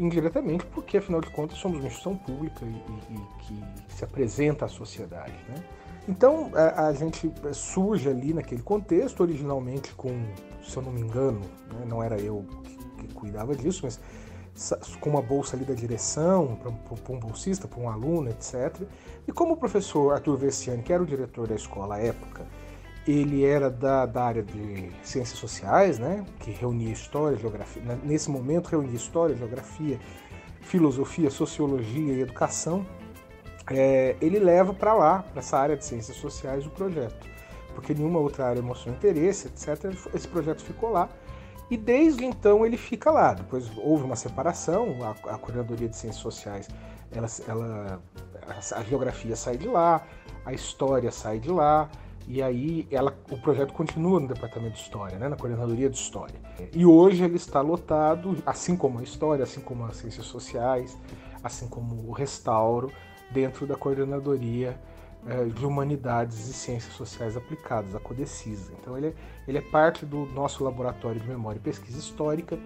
[0.00, 4.64] indiretamente porque, afinal de contas, somos uma instituição pública e, e, e que se apresenta
[4.64, 5.34] à sociedade.
[5.48, 5.62] Né?
[6.08, 10.24] Então, a, a, gente surge ali naquele contexto, originalmente com,
[10.60, 11.40] se eu não me engano,
[11.72, 12.44] né, não era eu
[13.22, 14.00] cuidava disso, mas
[15.00, 18.82] com uma bolsa ali da direção, para um bolsista, para um aluno, etc.
[19.26, 22.44] E como o professor Arthur Versiani, que era o diretor da escola à época,
[23.06, 28.66] ele era da, da área de ciências sociais, né, que reunia história, geografia, nesse momento
[28.68, 29.98] reunia história, geografia,
[30.60, 32.86] filosofia, sociologia e educação,
[33.70, 37.26] é, ele leva para lá, para essa área de ciências sociais, o projeto.
[37.74, 39.92] Porque nenhuma outra área mostrou interesse, etc.
[40.14, 41.08] Esse projeto ficou lá.
[41.72, 43.32] E desde então ele fica lá.
[43.32, 46.68] Depois houve uma separação, a, a coordenadoria de ciências sociais,
[47.10, 48.02] ela, ela,
[48.72, 50.06] a geografia sai de lá,
[50.44, 51.88] a história sai de lá,
[52.28, 56.38] e aí ela, o projeto continua no departamento de história, né, na coordenadoria de história.
[56.74, 60.98] E hoje ele está lotado, assim como a história, assim como as ciências sociais,
[61.42, 62.92] assim como o restauro,
[63.30, 64.78] dentro da coordenadoria
[65.26, 68.72] é, de humanidades e ciências sociais aplicadas, a Codecisa.
[68.80, 69.14] Então ele é,
[69.46, 72.58] ele é parte do nosso laboratório de memória e pesquisa histórica,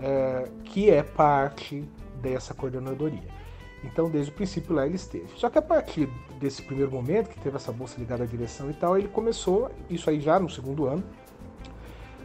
[0.00, 1.88] é, que é parte
[2.20, 3.40] dessa coordenadoria.
[3.82, 5.28] Então, desde o princípio lá ele esteve.
[5.36, 6.08] Só que a partir
[6.38, 10.10] desse primeiro momento, que teve essa bolsa ligada à direção e tal, ele começou, isso
[10.10, 11.02] aí já no segundo ano,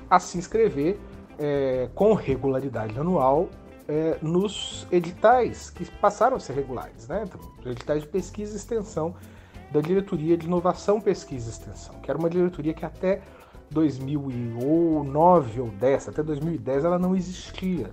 [0.09, 0.99] a se inscrever
[1.39, 3.49] é, com regularidade anual
[3.87, 7.23] é, nos editais que passaram a ser regulares, né?
[7.25, 9.15] Então, editais de pesquisa e extensão
[9.75, 13.21] da Diretoria de Inovação, Pesquisa e Extensão, que era uma diretoria que até
[13.71, 17.91] 2009 ou 10, até 2010 ela não existia.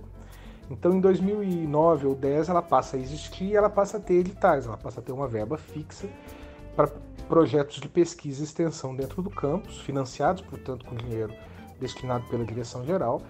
[0.71, 4.65] Então, em 2009 ou 10, ela passa a existir e ela passa a ter editais,
[4.65, 6.07] ela passa a ter uma verba fixa
[6.73, 6.87] para
[7.27, 11.33] projetos de pesquisa e extensão dentro do campus, financiados, portanto, com dinheiro
[11.81, 13.21] destinado pela direção geral,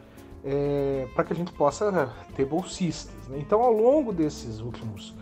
[0.43, 3.27] é, para que a gente possa ter bolsistas.
[3.29, 3.39] Né?
[3.39, 5.15] Então, ao longo desses últimos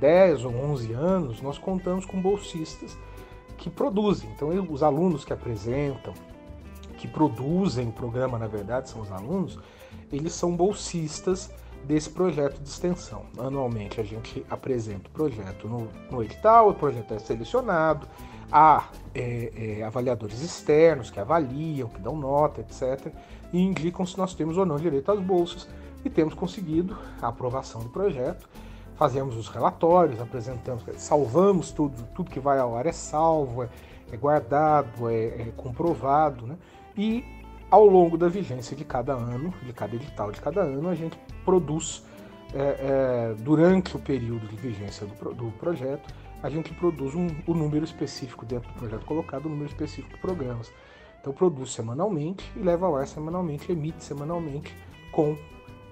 [0.00, 2.96] 10 ou 11 anos, nós contamos com bolsistas
[3.56, 4.30] que produzem.
[4.34, 6.12] Então, os alunos que apresentam,
[6.98, 9.58] que produzem o programa, na verdade, são os alunos,
[10.12, 11.50] eles são bolsistas
[11.84, 13.24] desse projeto de extensão.
[13.38, 18.06] Anualmente a gente apresenta o projeto no, no edital, o projeto é selecionado,
[18.50, 23.12] há é, é, avaliadores externos que avaliam, que dão nota, etc.,
[23.52, 25.68] e indicam se nós temos ou não direito às bolsas,
[26.04, 28.48] e temos conseguido a aprovação do projeto.
[29.02, 33.68] Fazemos os relatórios, apresentamos, salvamos tudo, tudo que vai ao ar é salvo, é,
[34.12, 36.56] é guardado, é, é comprovado, né?
[36.96, 37.24] E
[37.68, 41.18] ao longo da vigência de cada ano, de cada edital de cada ano, a gente
[41.44, 42.06] produz,
[42.54, 47.54] é, é, durante o período de vigência do, do projeto, a gente produz um, um,
[47.54, 50.72] número específico dentro do projeto colocado, um número específico de programas.
[51.20, 54.72] Então produz semanalmente e leva ao ar semanalmente, emite semanalmente
[55.10, 55.36] com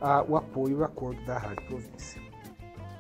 [0.01, 2.30] a, o apoio e o acordo da Rádio Província.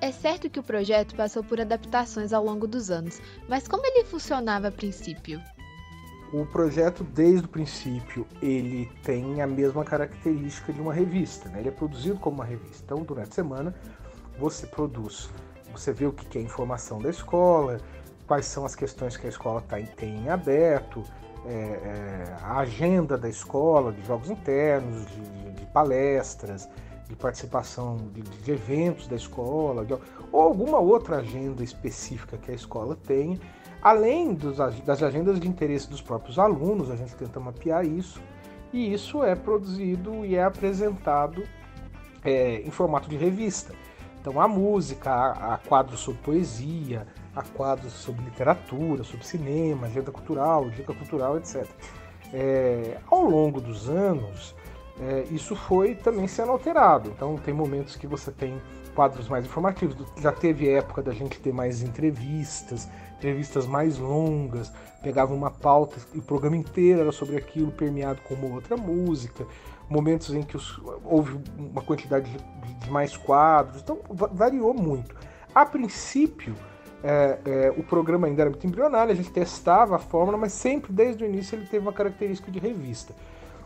[0.00, 4.04] É certo que o projeto passou por adaptações ao longo dos anos, mas como ele
[4.04, 5.38] funcionava a princípio?
[6.32, 11.58] O projeto, desde o princípio, ele tem a mesma característica de uma revista, né?
[11.58, 12.82] ele é produzido como uma revista.
[12.84, 13.74] Então, durante a semana,
[14.38, 15.28] você produz,
[15.70, 17.78] você vê o que é informação da escola,
[18.26, 21.04] quais são as questões que a escola tá, tem em aberto,
[21.44, 26.66] é, é, a agenda da escola, de jogos internos, de, de, de palestras,
[27.10, 32.54] de participação de, de eventos da escola, de, ou alguma outra agenda específica que a
[32.54, 33.38] escola tenha
[33.82, 38.20] Além dos, das agendas de interesse dos próprios alunos, a gente tenta mapear isso,
[38.72, 41.42] e isso é produzido e é apresentado
[42.22, 43.72] é, em formato de revista.
[44.20, 50.68] Então há música, há, quadros sobre poesia, há quadros sobre literatura, sobre cinema, agenda cultural,
[50.68, 51.66] dica cultural, etc.
[52.34, 54.54] É, ao longo dos anos,
[55.00, 57.10] é, isso foi também sendo alterado.
[57.10, 58.60] Então tem momentos que você tem
[58.94, 59.96] quadros mais informativos.
[60.20, 64.70] Já teve época da gente ter mais entrevistas, entrevistas mais longas,
[65.02, 69.46] pegava uma pauta e o programa inteiro era sobre aquilo, permeado com uma outra música.
[69.88, 73.98] Momentos em que os, houve uma quantidade de, de, mais quadros, então
[74.32, 75.16] variou muito.
[75.52, 76.54] A princípio,
[77.02, 80.92] é, é, o programa ainda era muito embrionário, a gente testava a fórmula, mas sempre
[80.92, 83.12] desde o início ele teve uma característica de revista.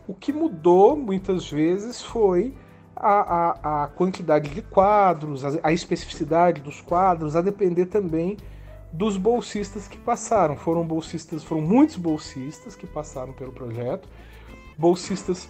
[0.07, 2.55] O que mudou muitas vezes foi
[2.95, 8.37] a, a, a quantidade de quadros, a, a, especificidade dos quadros, a depender também
[8.93, 10.57] dos bolsistas que passaram.
[10.57, 14.09] Foram bolsistas, foram muitos bolsistas que passaram pelo projeto,
[14.77, 15.49] bolsistas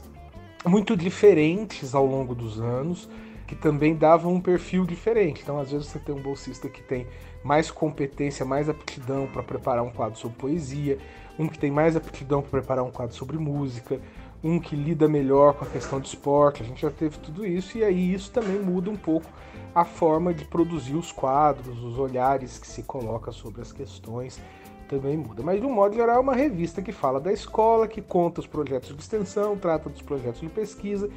[0.65, 3.09] muito diferentes ao longo dos anos,
[3.47, 5.43] que também davam um perfil diferente.
[5.43, 7.07] Então, às vezes você tem um bolsista que tem
[7.43, 10.99] mais competência, mais aptidão para preparar um quadro sobre poesia,
[11.39, 14.01] um que tem mais aptidão para preparar um quadro sobre música,
[14.45, 17.79] um que lida melhor com a questão de esporte, a gente já teve tudo isso,
[17.79, 19.27] e aí isso também muda um pouco
[19.75, 24.39] a forma de produzir os quadros, os olhares que se coloca sobre as questões
[24.87, 25.43] também muda.
[25.43, 28.47] Mas de um modo geral é uma revista que fala da escola, que conta os
[28.47, 31.09] projetos de extensão, trata dos projetos de pesquisa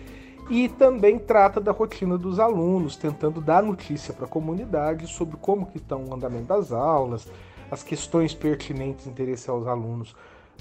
[0.50, 5.66] e também trata da rotina dos alunos, tentando dar notícia para a comunidade sobre como
[5.66, 7.28] que estão o andamento das aulas,
[7.70, 10.16] as questões pertinentes de interesse aos alunos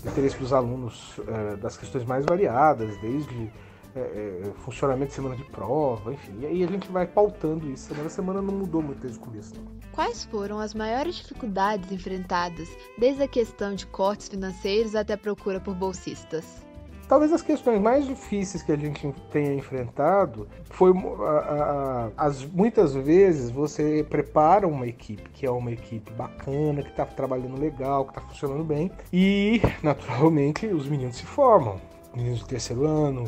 [0.04, 3.50] interesse dos alunos é, das questões mais variadas, desde
[3.94, 6.40] é, funcionamento de semana de prova, enfim.
[6.40, 7.88] E aí a gente vai pautando isso.
[7.88, 9.54] Semana a semana não mudou muito desde o começo.
[9.54, 9.64] Não.
[9.92, 12.68] Quais foram as maiores dificuldades enfrentadas,
[12.98, 16.65] desde a questão de cortes financeiros até a procura por bolsistas?
[17.08, 22.94] Talvez as questões mais difíceis que a gente tenha enfrentado foi a, a, as muitas
[22.94, 28.10] vezes você prepara uma equipe que é uma equipe bacana, que está trabalhando legal, que
[28.10, 31.80] está funcionando bem e naturalmente os meninos se formam,
[32.14, 33.24] meninos do terceiro ano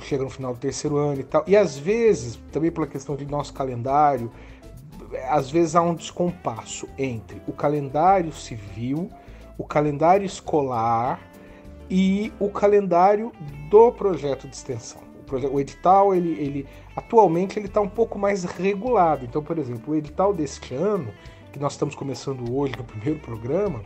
[0.00, 1.42] chegam no final do terceiro ano e tal.
[1.46, 4.30] E às vezes também pela questão de nosso calendário
[5.30, 9.10] às vezes há um descompasso entre o calendário civil,
[9.56, 11.20] o calendário escolar
[11.90, 13.32] e o calendário
[13.70, 15.00] do projeto de extensão.
[15.52, 19.24] O, edital, ele, ele atualmente ele está um pouco mais regulado.
[19.24, 21.12] Então, por exemplo, o edital deste ano,
[21.52, 23.82] que nós estamos começando hoje no primeiro programa,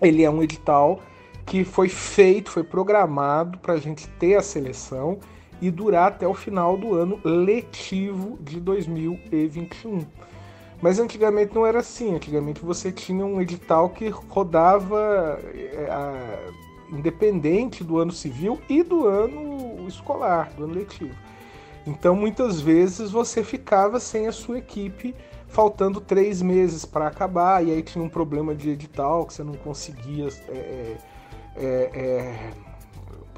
[0.00, 1.00] ele é um edital
[1.46, 5.18] que foi feito, foi programado para a gente ter a seleção
[5.60, 10.04] e durar até o final do ano letivo de 2021.
[10.82, 12.16] Mas antigamente não era assim.
[12.16, 15.88] Antigamente você tinha um edital que rodava é,
[16.92, 21.16] independente do ano civil e do ano escolar, do ano letivo.
[21.86, 25.14] Então, muitas vezes você ficava sem a sua equipe,
[25.48, 29.54] faltando três meses para acabar, e aí tinha um problema de edital que você não
[29.54, 30.28] conseguia.
[30.48, 30.96] É,
[31.56, 32.50] é, é,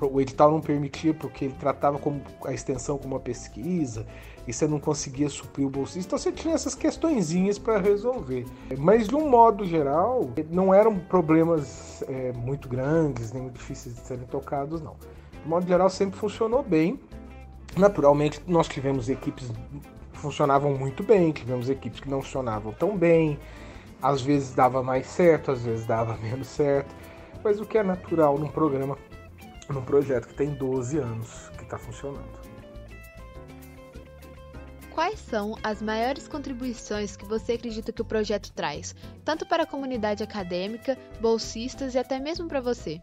[0.00, 4.07] o edital não permitia porque ele tratava como a extensão como uma pesquisa
[4.47, 8.47] e você não conseguia suprir o bolsista, então você tinha essas questõezinhas para resolver.
[8.78, 14.01] Mas de um modo geral, não eram problemas é, muito grandes, nem muito difíceis de
[14.03, 14.97] serem tocados, não.
[15.42, 17.01] De modo geral, sempre funcionou bem.
[17.76, 19.49] Naturalmente, nós tivemos equipes
[20.12, 23.38] que funcionavam muito bem, tivemos equipes que não funcionavam tão bem.
[24.01, 26.95] Às vezes dava mais certo, às vezes dava menos certo.
[27.42, 28.97] Mas o que é natural num programa,
[29.68, 32.43] num projeto que tem 12 anos que está funcionando.
[34.95, 39.66] Quais são as maiores contribuições que você acredita que o projeto traz, tanto para a
[39.66, 43.03] comunidade acadêmica, bolsistas e até mesmo para você?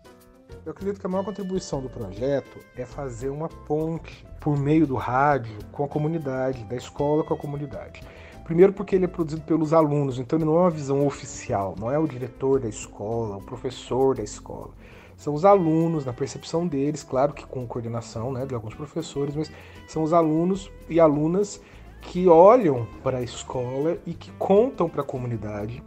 [0.65, 4.95] Eu acredito que a maior contribuição do projeto é fazer uma ponte por meio do
[4.95, 8.01] rádio com a comunidade, da escola com a comunidade.
[8.45, 11.91] Primeiro porque ele é produzido pelos alunos, então ele não é uma visão oficial, não
[11.91, 14.69] é o diretor da escola, o professor da escola.
[15.17, 19.51] São os alunos, na percepção deles, claro que com coordenação né, de alguns professores, mas
[19.87, 21.61] são os alunos e alunas
[22.01, 25.83] que olham para a escola e que contam para a comunidade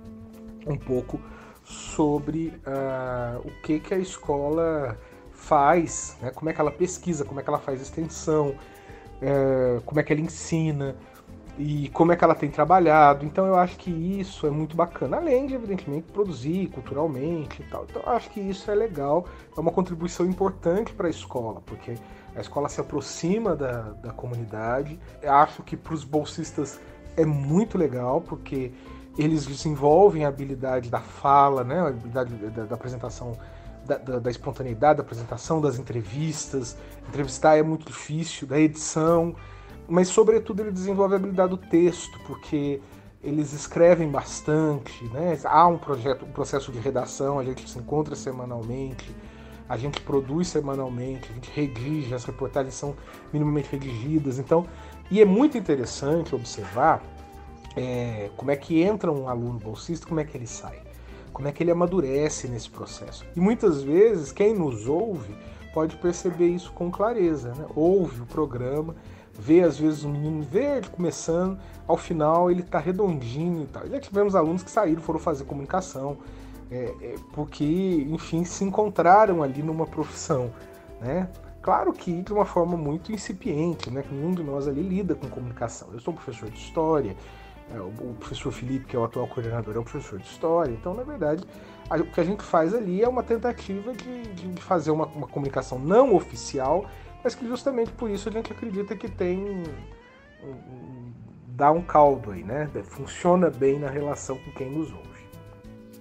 [0.66, 1.20] um pouco
[1.64, 4.98] sobre uh, o que, que a escola
[5.32, 6.30] faz, né?
[6.30, 10.12] como é que ela pesquisa, como é que ela faz extensão, uh, como é que
[10.12, 10.96] ela ensina
[11.58, 13.24] e como é que ela tem trabalhado.
[13.24, 17.86] Então eu acho que isso é muito bacana, além de, evidentemente, produzir culturalmente e tal.
[17.88, 19.26] Então eu acho que isso é legal,
[19.56, 21.94] é uma contribuição importante para a escola, porque
[22.34, 24.98] a escola se aproxima da, da comunidade.
[25.22, 26.80] Eu acho que para os bolsistas
[27.16, 28.72] é muito legal, porque
[29.16, 31.78] eles desenvolvem a habilidade da fala, né?
[31.78, 33.38] a habilidade da, da apresentação,
[33.86, 36.76] da, da, da, espontaneidade da apresentação, das entrevistas.
[37.08, 39.36] Entrevistar é muito difícil, da edição.
[39.88, 42.80] Mas sobretudo ele desenvolve a habilidade do texto, porque
[43.22, 45.38] eles escrevem bastante, né?
[45.44, 49.14] Há um projeto, um processo de redação, a gente se encontra semanalmente,
[49.68, 52.94] a gente produz semanalmente, a gente redige, as reportagens são
[53.32, 54.66] minimamente redigidas, então,
[55.10, 57.02] e é muito interessante observar
[57.76, 60.78] é, como é que entra um aluno bolsista, como é que ele sai,
[61.32, 63.24] como é que ele amadurece nesse processo.
[63.34, 65.34] E muitas vezes quem nos ouve
[65.72, 67.66] pode perceber isso com clareza, né?
[67.74, 68.94] ouve o programa
[69.38, 73.86] vê às vezes um menino verde começando, ao final ele está redondinho e tal.
[73.88, 76.18] Já tivemos alunos que saíram, foram fazer comunicação,
[76.70, 80.50] é, é, porque, enfim, se encontraram ali numa profissão,
[81.00, 81.28] né?
[81.60, 84.02] Claro que de uma forma muito incipiente, né?
[84.02, 85.88] Que nenhum de nós ali lida com comunicação.
[85.92, 87.16] Eu sou um professor de história,
[87.74, 90.94] é, o professor Felipe, que é o atual coordenador, é um professor de história, então,
[90.94, 91.42] na verdade,
[91.90, 95.78] o que a gente faz ali é uma tentativa de, de fazer uma, uma comunicação
[95.78, 96.86] não oficial
[97.24, 99.64] mas que justamente por isso a gente acredita que tem
[101.48, 102.68] dá um caldo aí, né?
[102.84, 105.24] Funciona bem na relação com quem nos ouve.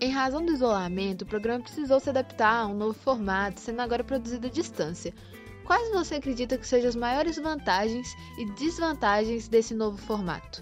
[0.01, 4.03] Em razão do isolamento, o programa precisou se adaptar a um novo formato, sendo agora
[4.03, 5.13] produzido à distância.
[5.63, 10.61] Quais você acredita que sejam as maiores vantagens e desvantagens desse novo formato?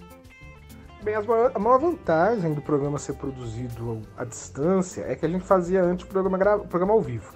[1.02, 5.82] Bem, a maior vantagem do programa ser produzido à distância é que a gente fazia
[5.82, 7.34] antes o programa, o programa ao vivo.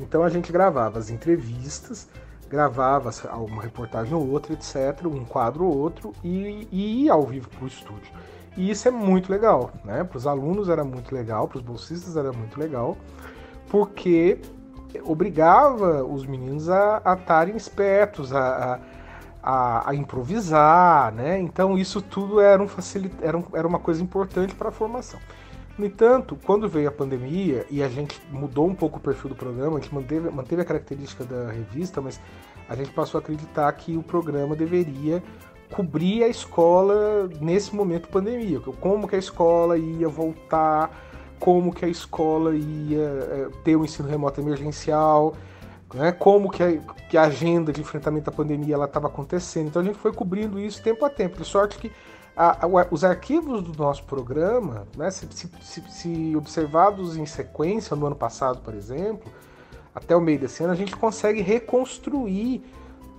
[0.00, 2.08] Então a gente gravava as entrevistas,
[2.52, 7.48] gravava uma reportagem ou outra, etc., um quadro ou outro, e, e ia ao vivo
[7.48, 8.12] para o estúdio.
[8.54, 10.04] E isso é muito legal, né?
[10.04, 12.98] Para os alunos era muito legal, para os bolsistas era muito legal,
[13.70, 14.38] porque
[15.02, 18.78] obrigava os meninos a estarem espertos, a,
[19.42, 21.40] a, a, improvisar, né?
[21.40, 25.18] Então isso tudo era, um facilita, era, um, era uma coisa importante para a formação.
[25.78, 29.36] No entanto, quando veio a pandemia e a gente mudou um pouco o perfil do
[29.36, 32.20] programa, a gente manteve, manteve a característica da revista, mas
[32.68, 35.22] a gente passou a acreditar que o programa deveria
[35.72, 38.60] cobrir a escola nesse momento de pandemia.
[38.60, 40.90] Como que a escola ia voltar,
[41.40, 45.34] como que a escola ia é, ter o um ensino remoto emergencial,
[45.94, 46.12] né?
[46.12, 46.76] como que a,
[47.08, 49.68] que a agenda de enfrentamento à pandemia estava acontecendo.
[49.68, 51.90] Então a gente foi cobrindo isso tempo a tempo, de sorte que
[52.36, 58.06] a, a, os arquivos do nosso programa, né, se, se, se, observados em sequência no
[58.06, 59.30] ano passado, por exemplo,
[59.94, 62.62] até o meio desse ano, a gente consegue reconstruir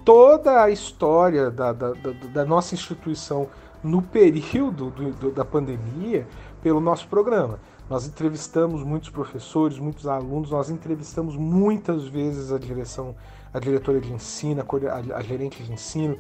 [0.04, 3.48] toda a história da, da, da, da nossa instituição
[3.84, 6.28] no período do, do, da pandemia
[6.62, 7.60] pelo nosso programa.
[7.90, 13.16] Nós entrevistamos muitos professores, muitos alunos, nós entrevistamos muitas vezes a direção,
[13.54, 16.18] a diretora de ensino, a, a gerente de ensino,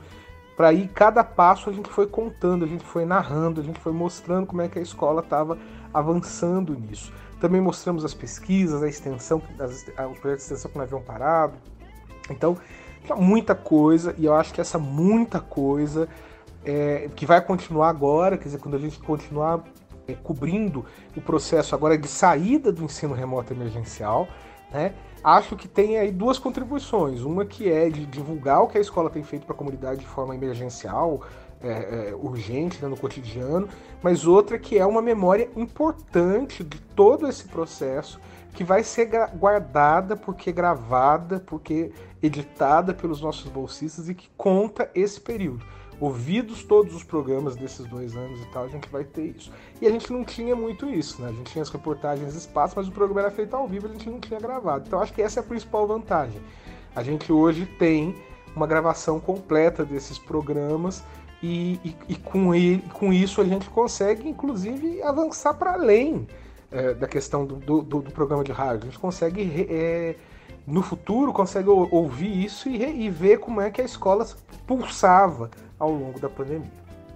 [0.55, 3.91] para ir cada passo a gente foi contando, a gente foi narrando, a gente foi
[3.91, 5.57] mostrando como é que a escola estava
[5.93, 7.11] avançando nisso.
[7.39, 11.53] Também mostramos as pesquisas, a extensão, as, os projetos de extensão que não haviam parado.
[12.29, 12.57] Então,
[13.17, 16.07] muita coisa, e eu acho que essa muita coisa
[16.63, 19.61] é, que vai continuar agora, quer dizer, quando a gente continuar
[20.07, 20.85] é, cobrindo
[21.15, 24.27] o processo agora de saída do ensino remoto emergencial,
[24.73, 24.93] né?
[25.23, 27.21] acho que tem aí duas contribuições.
[27.21, 30.05] Uma que é de divulgar o que a escola tem feito para a comunidade de
[30.05, 31.21] forma emergencial,
[31.61, 33.69] é, é, urgente, né, no cotidiano,
[34.01, 38.19] mas outra que é uma memória importante de todo esse processo
[38.53, 45.21] que vai ser guardada porque gravada, porque editada pelos nossos bolsistas e que conta esse
[45.21, 45.65] período
[45.99, 49.51] ouvidos todos os programas desses dois anos e tal, a gente vai ter isso.
[49.81, 51.29] E a gente não tinha muito isso, né?
[51.29, 54.09] A gente tinha as reportagens espaço, mas o programa era feito ao vivo, a gente
[54.09, 54.85] não tinha gravado.
[54.87, 56.41] Então acho que essa é a principal vantagem.
[56.95, 58.15] A gente hoje tem
[58.55, 61.03] uma gravação completa desses programas
[61.41, 66.27] e, e, e com, ele, com isso a gente consegue, inclusive, avançar para além
[66.71, 68.83] é, da questão do, do, do, programa de rádio.
[68.83, 70.15] A gente consegue, é,
[70.65, 74.25] no futuro, consegue ouvir isso e, e ver como é que a escola
[74.65, 75.51] pulsava
[75.83, 76.71] ao longo da pandemia.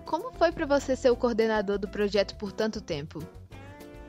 [0.06, 3.20] Como foi para você ser o coordenador do projeto por tanto tempo?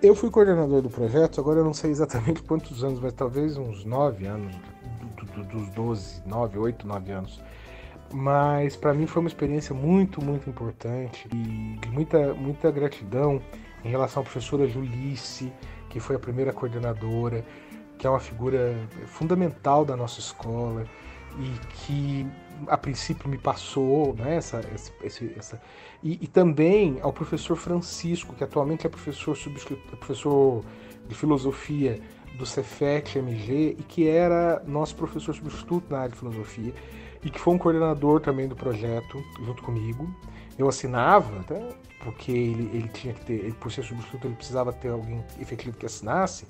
[0.02, 3.84] Eu fui coordenador do projeto, agora eu não sei exatamente quantos anos, mas talvez uns
[3.84, 4.54] nove anos,
[5.52, 7.40] dos 12, 9, 8, 9 anos.
[8.12, 13.42] Mas para mim foi uma experiência muito, muito importante e muita, muita gratidão
[13.84, 15.52] em relação à professora Julice,
[15.90, 17.44] que foi a primeira coordenadora,
[17.98, 18.74] que é uma figura
[19.06, 20.84] fundamental da nossa escola
[21.38, 22.26] e que
[22.66, 24.60] a princípio me passou, né, essa,
[25.02, 25.60] esse, essa
[26.02, 30.64] e, e, também ao professor Francisco, que atualmente é professor subscrito, professor
[31.08, 32.00] de filosofia
[32.36, 36.72] do Cefet MG e que era nosso professor substituto na área de filosofia
[37.24, 40.08] e que foi um coordenador também do projeto junto comigo.
[40.56, 41.60] Eu assinava, até
[42.04, 45.76] porque ele, ele tinha que ter, ele, por ser substituto, ele precisava ter alguém efetivo
[45.76, 46.46] que assinasse.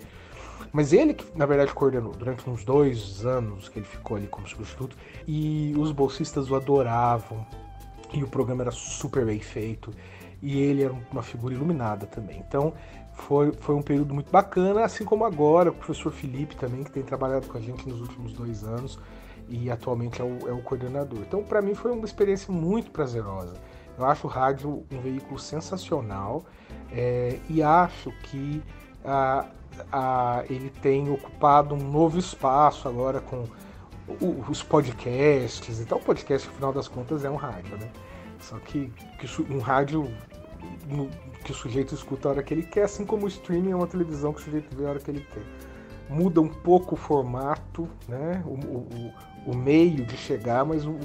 [0.72, 4.46] Mas ele que, na verdade, coordenou durante uns dois anos que ele ficou ali como
[4.46, 4.96] substituto.
[5.26, 7.46] E os bolsistas o adoravam.
[8.12, 9.92] e o programa era super bem feito
[10.40, 12.42] e ele era uma figura iluminada também.
[12.46, 12.72] Então
[13.12, 17.02] foi, foi um período muito bacana, assim como agora o professor Felipe também, que tem
[17.02, 18.98] trabalhado com a gente nos últimos dois anos
[19.48, 21.20] e atualmente é o, é o coordenador.
[21.20, 23.54] Então, para mim, foi uma experiência muito prazerosa.
[23.98, 26.44] Eu acho o rádio um veículo sensacional
[26.92, 28.62] é, e acho que
[29.04, 29.46] a,
[29.92, 33.44] a, ele tem ocupado um novo espaço agora com
[34.20, 35.80] o, os podcasts.
[35.80, 37.88] Então, o podcast, no final das contas, é um rádio, né?
[38.40, 40.10] Só que, que um rádio
[40.86, 41.08] no,
[41.44, 43.86] que o sujeito escuta a hora que ele quer, assim como o streaming é uma
[43.86, 45.42] televisão que o sujeito vê a hora que ele quer.
[46.08, 48.42] Muda um pouco o formato, né?
[48.46, 49.12] o, o,
[49.46, 50.96] o meio de chegar, mas o,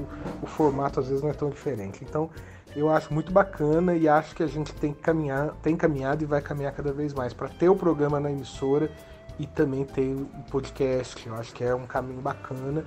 [0.42, 2.04] o formato às vezes não é tão diferente.
[2.04, 2.30] Então,
[2.76, 6.26] eu acho muito bacana e acho que a gente tem, que caminhar, tem caminhado e
[6.26, 8.92] vai caminhar cada vez mais para ter o programa na emissora
[9.38, 11.26] e também ter o podcast.
[11.26, 12.84] Eu acho que é um caminho bacana,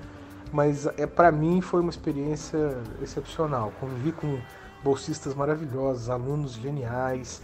[0.52, 3.72] mas é para mim foi uma experiência excepcional.
[3.78, 4.40] Convivi com
[4.82, 7.42] bolsistas maravilhosos, alunos geniais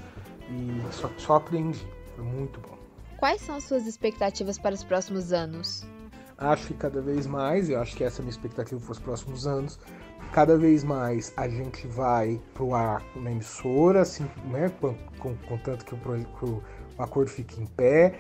[0.51, 1.87] e só, só aprendi.
[2.17, 2.77] Foi muito bom.
[3.19, 5.85] Quais são as suas expectativas para os próximos anos?
[6.37, 8.99] Acho que cada vez mais, eu acho que essa é a minha expectativa para os
[8.99, 9.79] próximos anos,
[10.33, 14.73] cada vez mais a gente vai pro ar na emissora, assim, né,
[15.47, 16.63] contanto que o, que o
[16.99, 18.15] acordo fique em pé,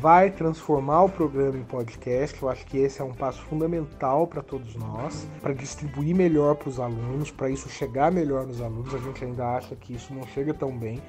[0.00, 2.42] vai transformar o programa em podcast.
[2.42, 6.68] Eu acho que esse é um passo fundamental para todos nós, para distribuir melhor para
[6.68, 8.92] os alunos, para isso chegar melhor nos alunos.
[8.94, 11.00] A gente ainda acha que isso não chega tão bem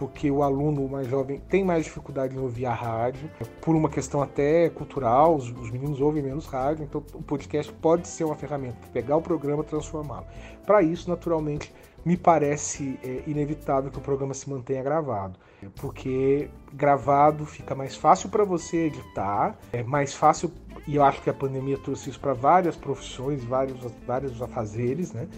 [0.00, 3.30] porque o aluno mais jovem tem mais dificuldade em ouvir a rádio,
[3.60, 8.08] por uma questão até cultural, os, os meninos ouvem menos rádio, então o podcast pode
[8.08, 10.24] ser uma ferramenta, pegar o programa e transformá-lo.
[10.64, 11.70] Para isso, naturalmente,
[12.02, 15.38] me parece é, inevitável que o programa se mantenha gravado,
[15.78, 20.50] porque gravado fica mais fácil para você editar, é mais fácil,
[20.86, 25.28] e eu acho que a pandemia trouxe isso para várias profissões, vários, vários afazeres, né?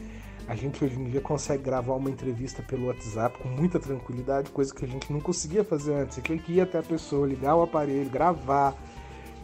[0.53, 4.75] A gente hoje em dia consegue gravar uma entrevista pelo WhatsApp com muita tranquilidade, coisa
[4.75, 6.17] que a gente não conseguia fazer antes.
[6.17, 8.77] Você tinha que ir até a pessoa, ligar o aparelho, gravar.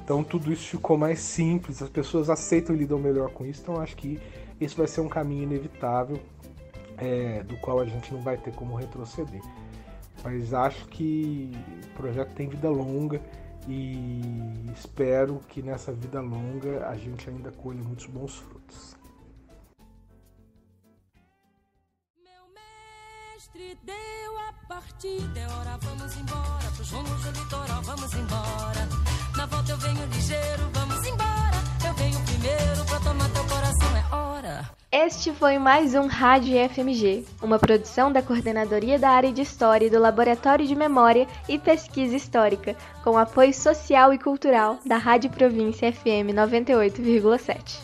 [0.04, 3.62] Então tudo isso ficou mais simples, as pessoas aceitam e lidam melhor com isso.
[3.62, 4.20] Então acho que
[4.60, 6.20] esse vai ser um caminho inevitável,
[6.98, 9.40] é, do qual a gente não vai ter como retroceder.
[10.22, 11.50] Mas acho que
[11.84, 13.18] o projeto tem vida longa
[13.66, 14.20] e
[14.76, 18.97] espero que nessa vida longa a gente ainda colhe muitos bons frutos.
[23.58, 26.70] Mestre deu a partida, é hora, vamos embora.
[26.76, 28.88] Pros rumos do litoral, vamos embora.
[29.36, 31.58] Na volta eu venho ligeiro, vamos embora.
[31.86, 34.70] Eu venho primeiro pra tomar teu coração, é hora.
[34.90, 39.90] Este foi mais um Rádio FMG, uma produção da Coordenadoria da Área de História e
[39.90, 45.92] do Laboratório de Memória e Pesquisa Histórica, com apoio social e cultural da Rádio Província
[45.92, 47.80] FM 98,7.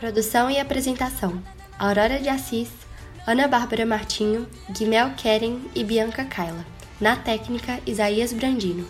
[0.00, 1.42] Produção e apresentação:
[1.78, 2.87] Aurora de Assis
[3.28, 6.64] Ana Bárbara Martinho, Guimel Keren e Bianca Kaila.
[6.98, 8.88] Na técnica, Isaías Brandino.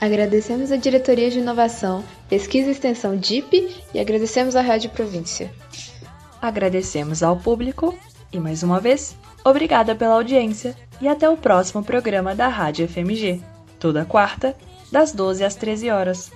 [0.00, 5.52] Agradecemos a Diretoria de Inovação, Pesquisa e Extensão DIP e agradecemos à Rádio Província.
[6.40, 7.98] Agradecemos ao público
[8.32, 13.42] e, mais uma vez, obrigada pela audiência e até o próximo programa da Rádio FMG,
[13.80, 14.56] toda quarta,
[14.92, 16.30] das 12 às 13 horas.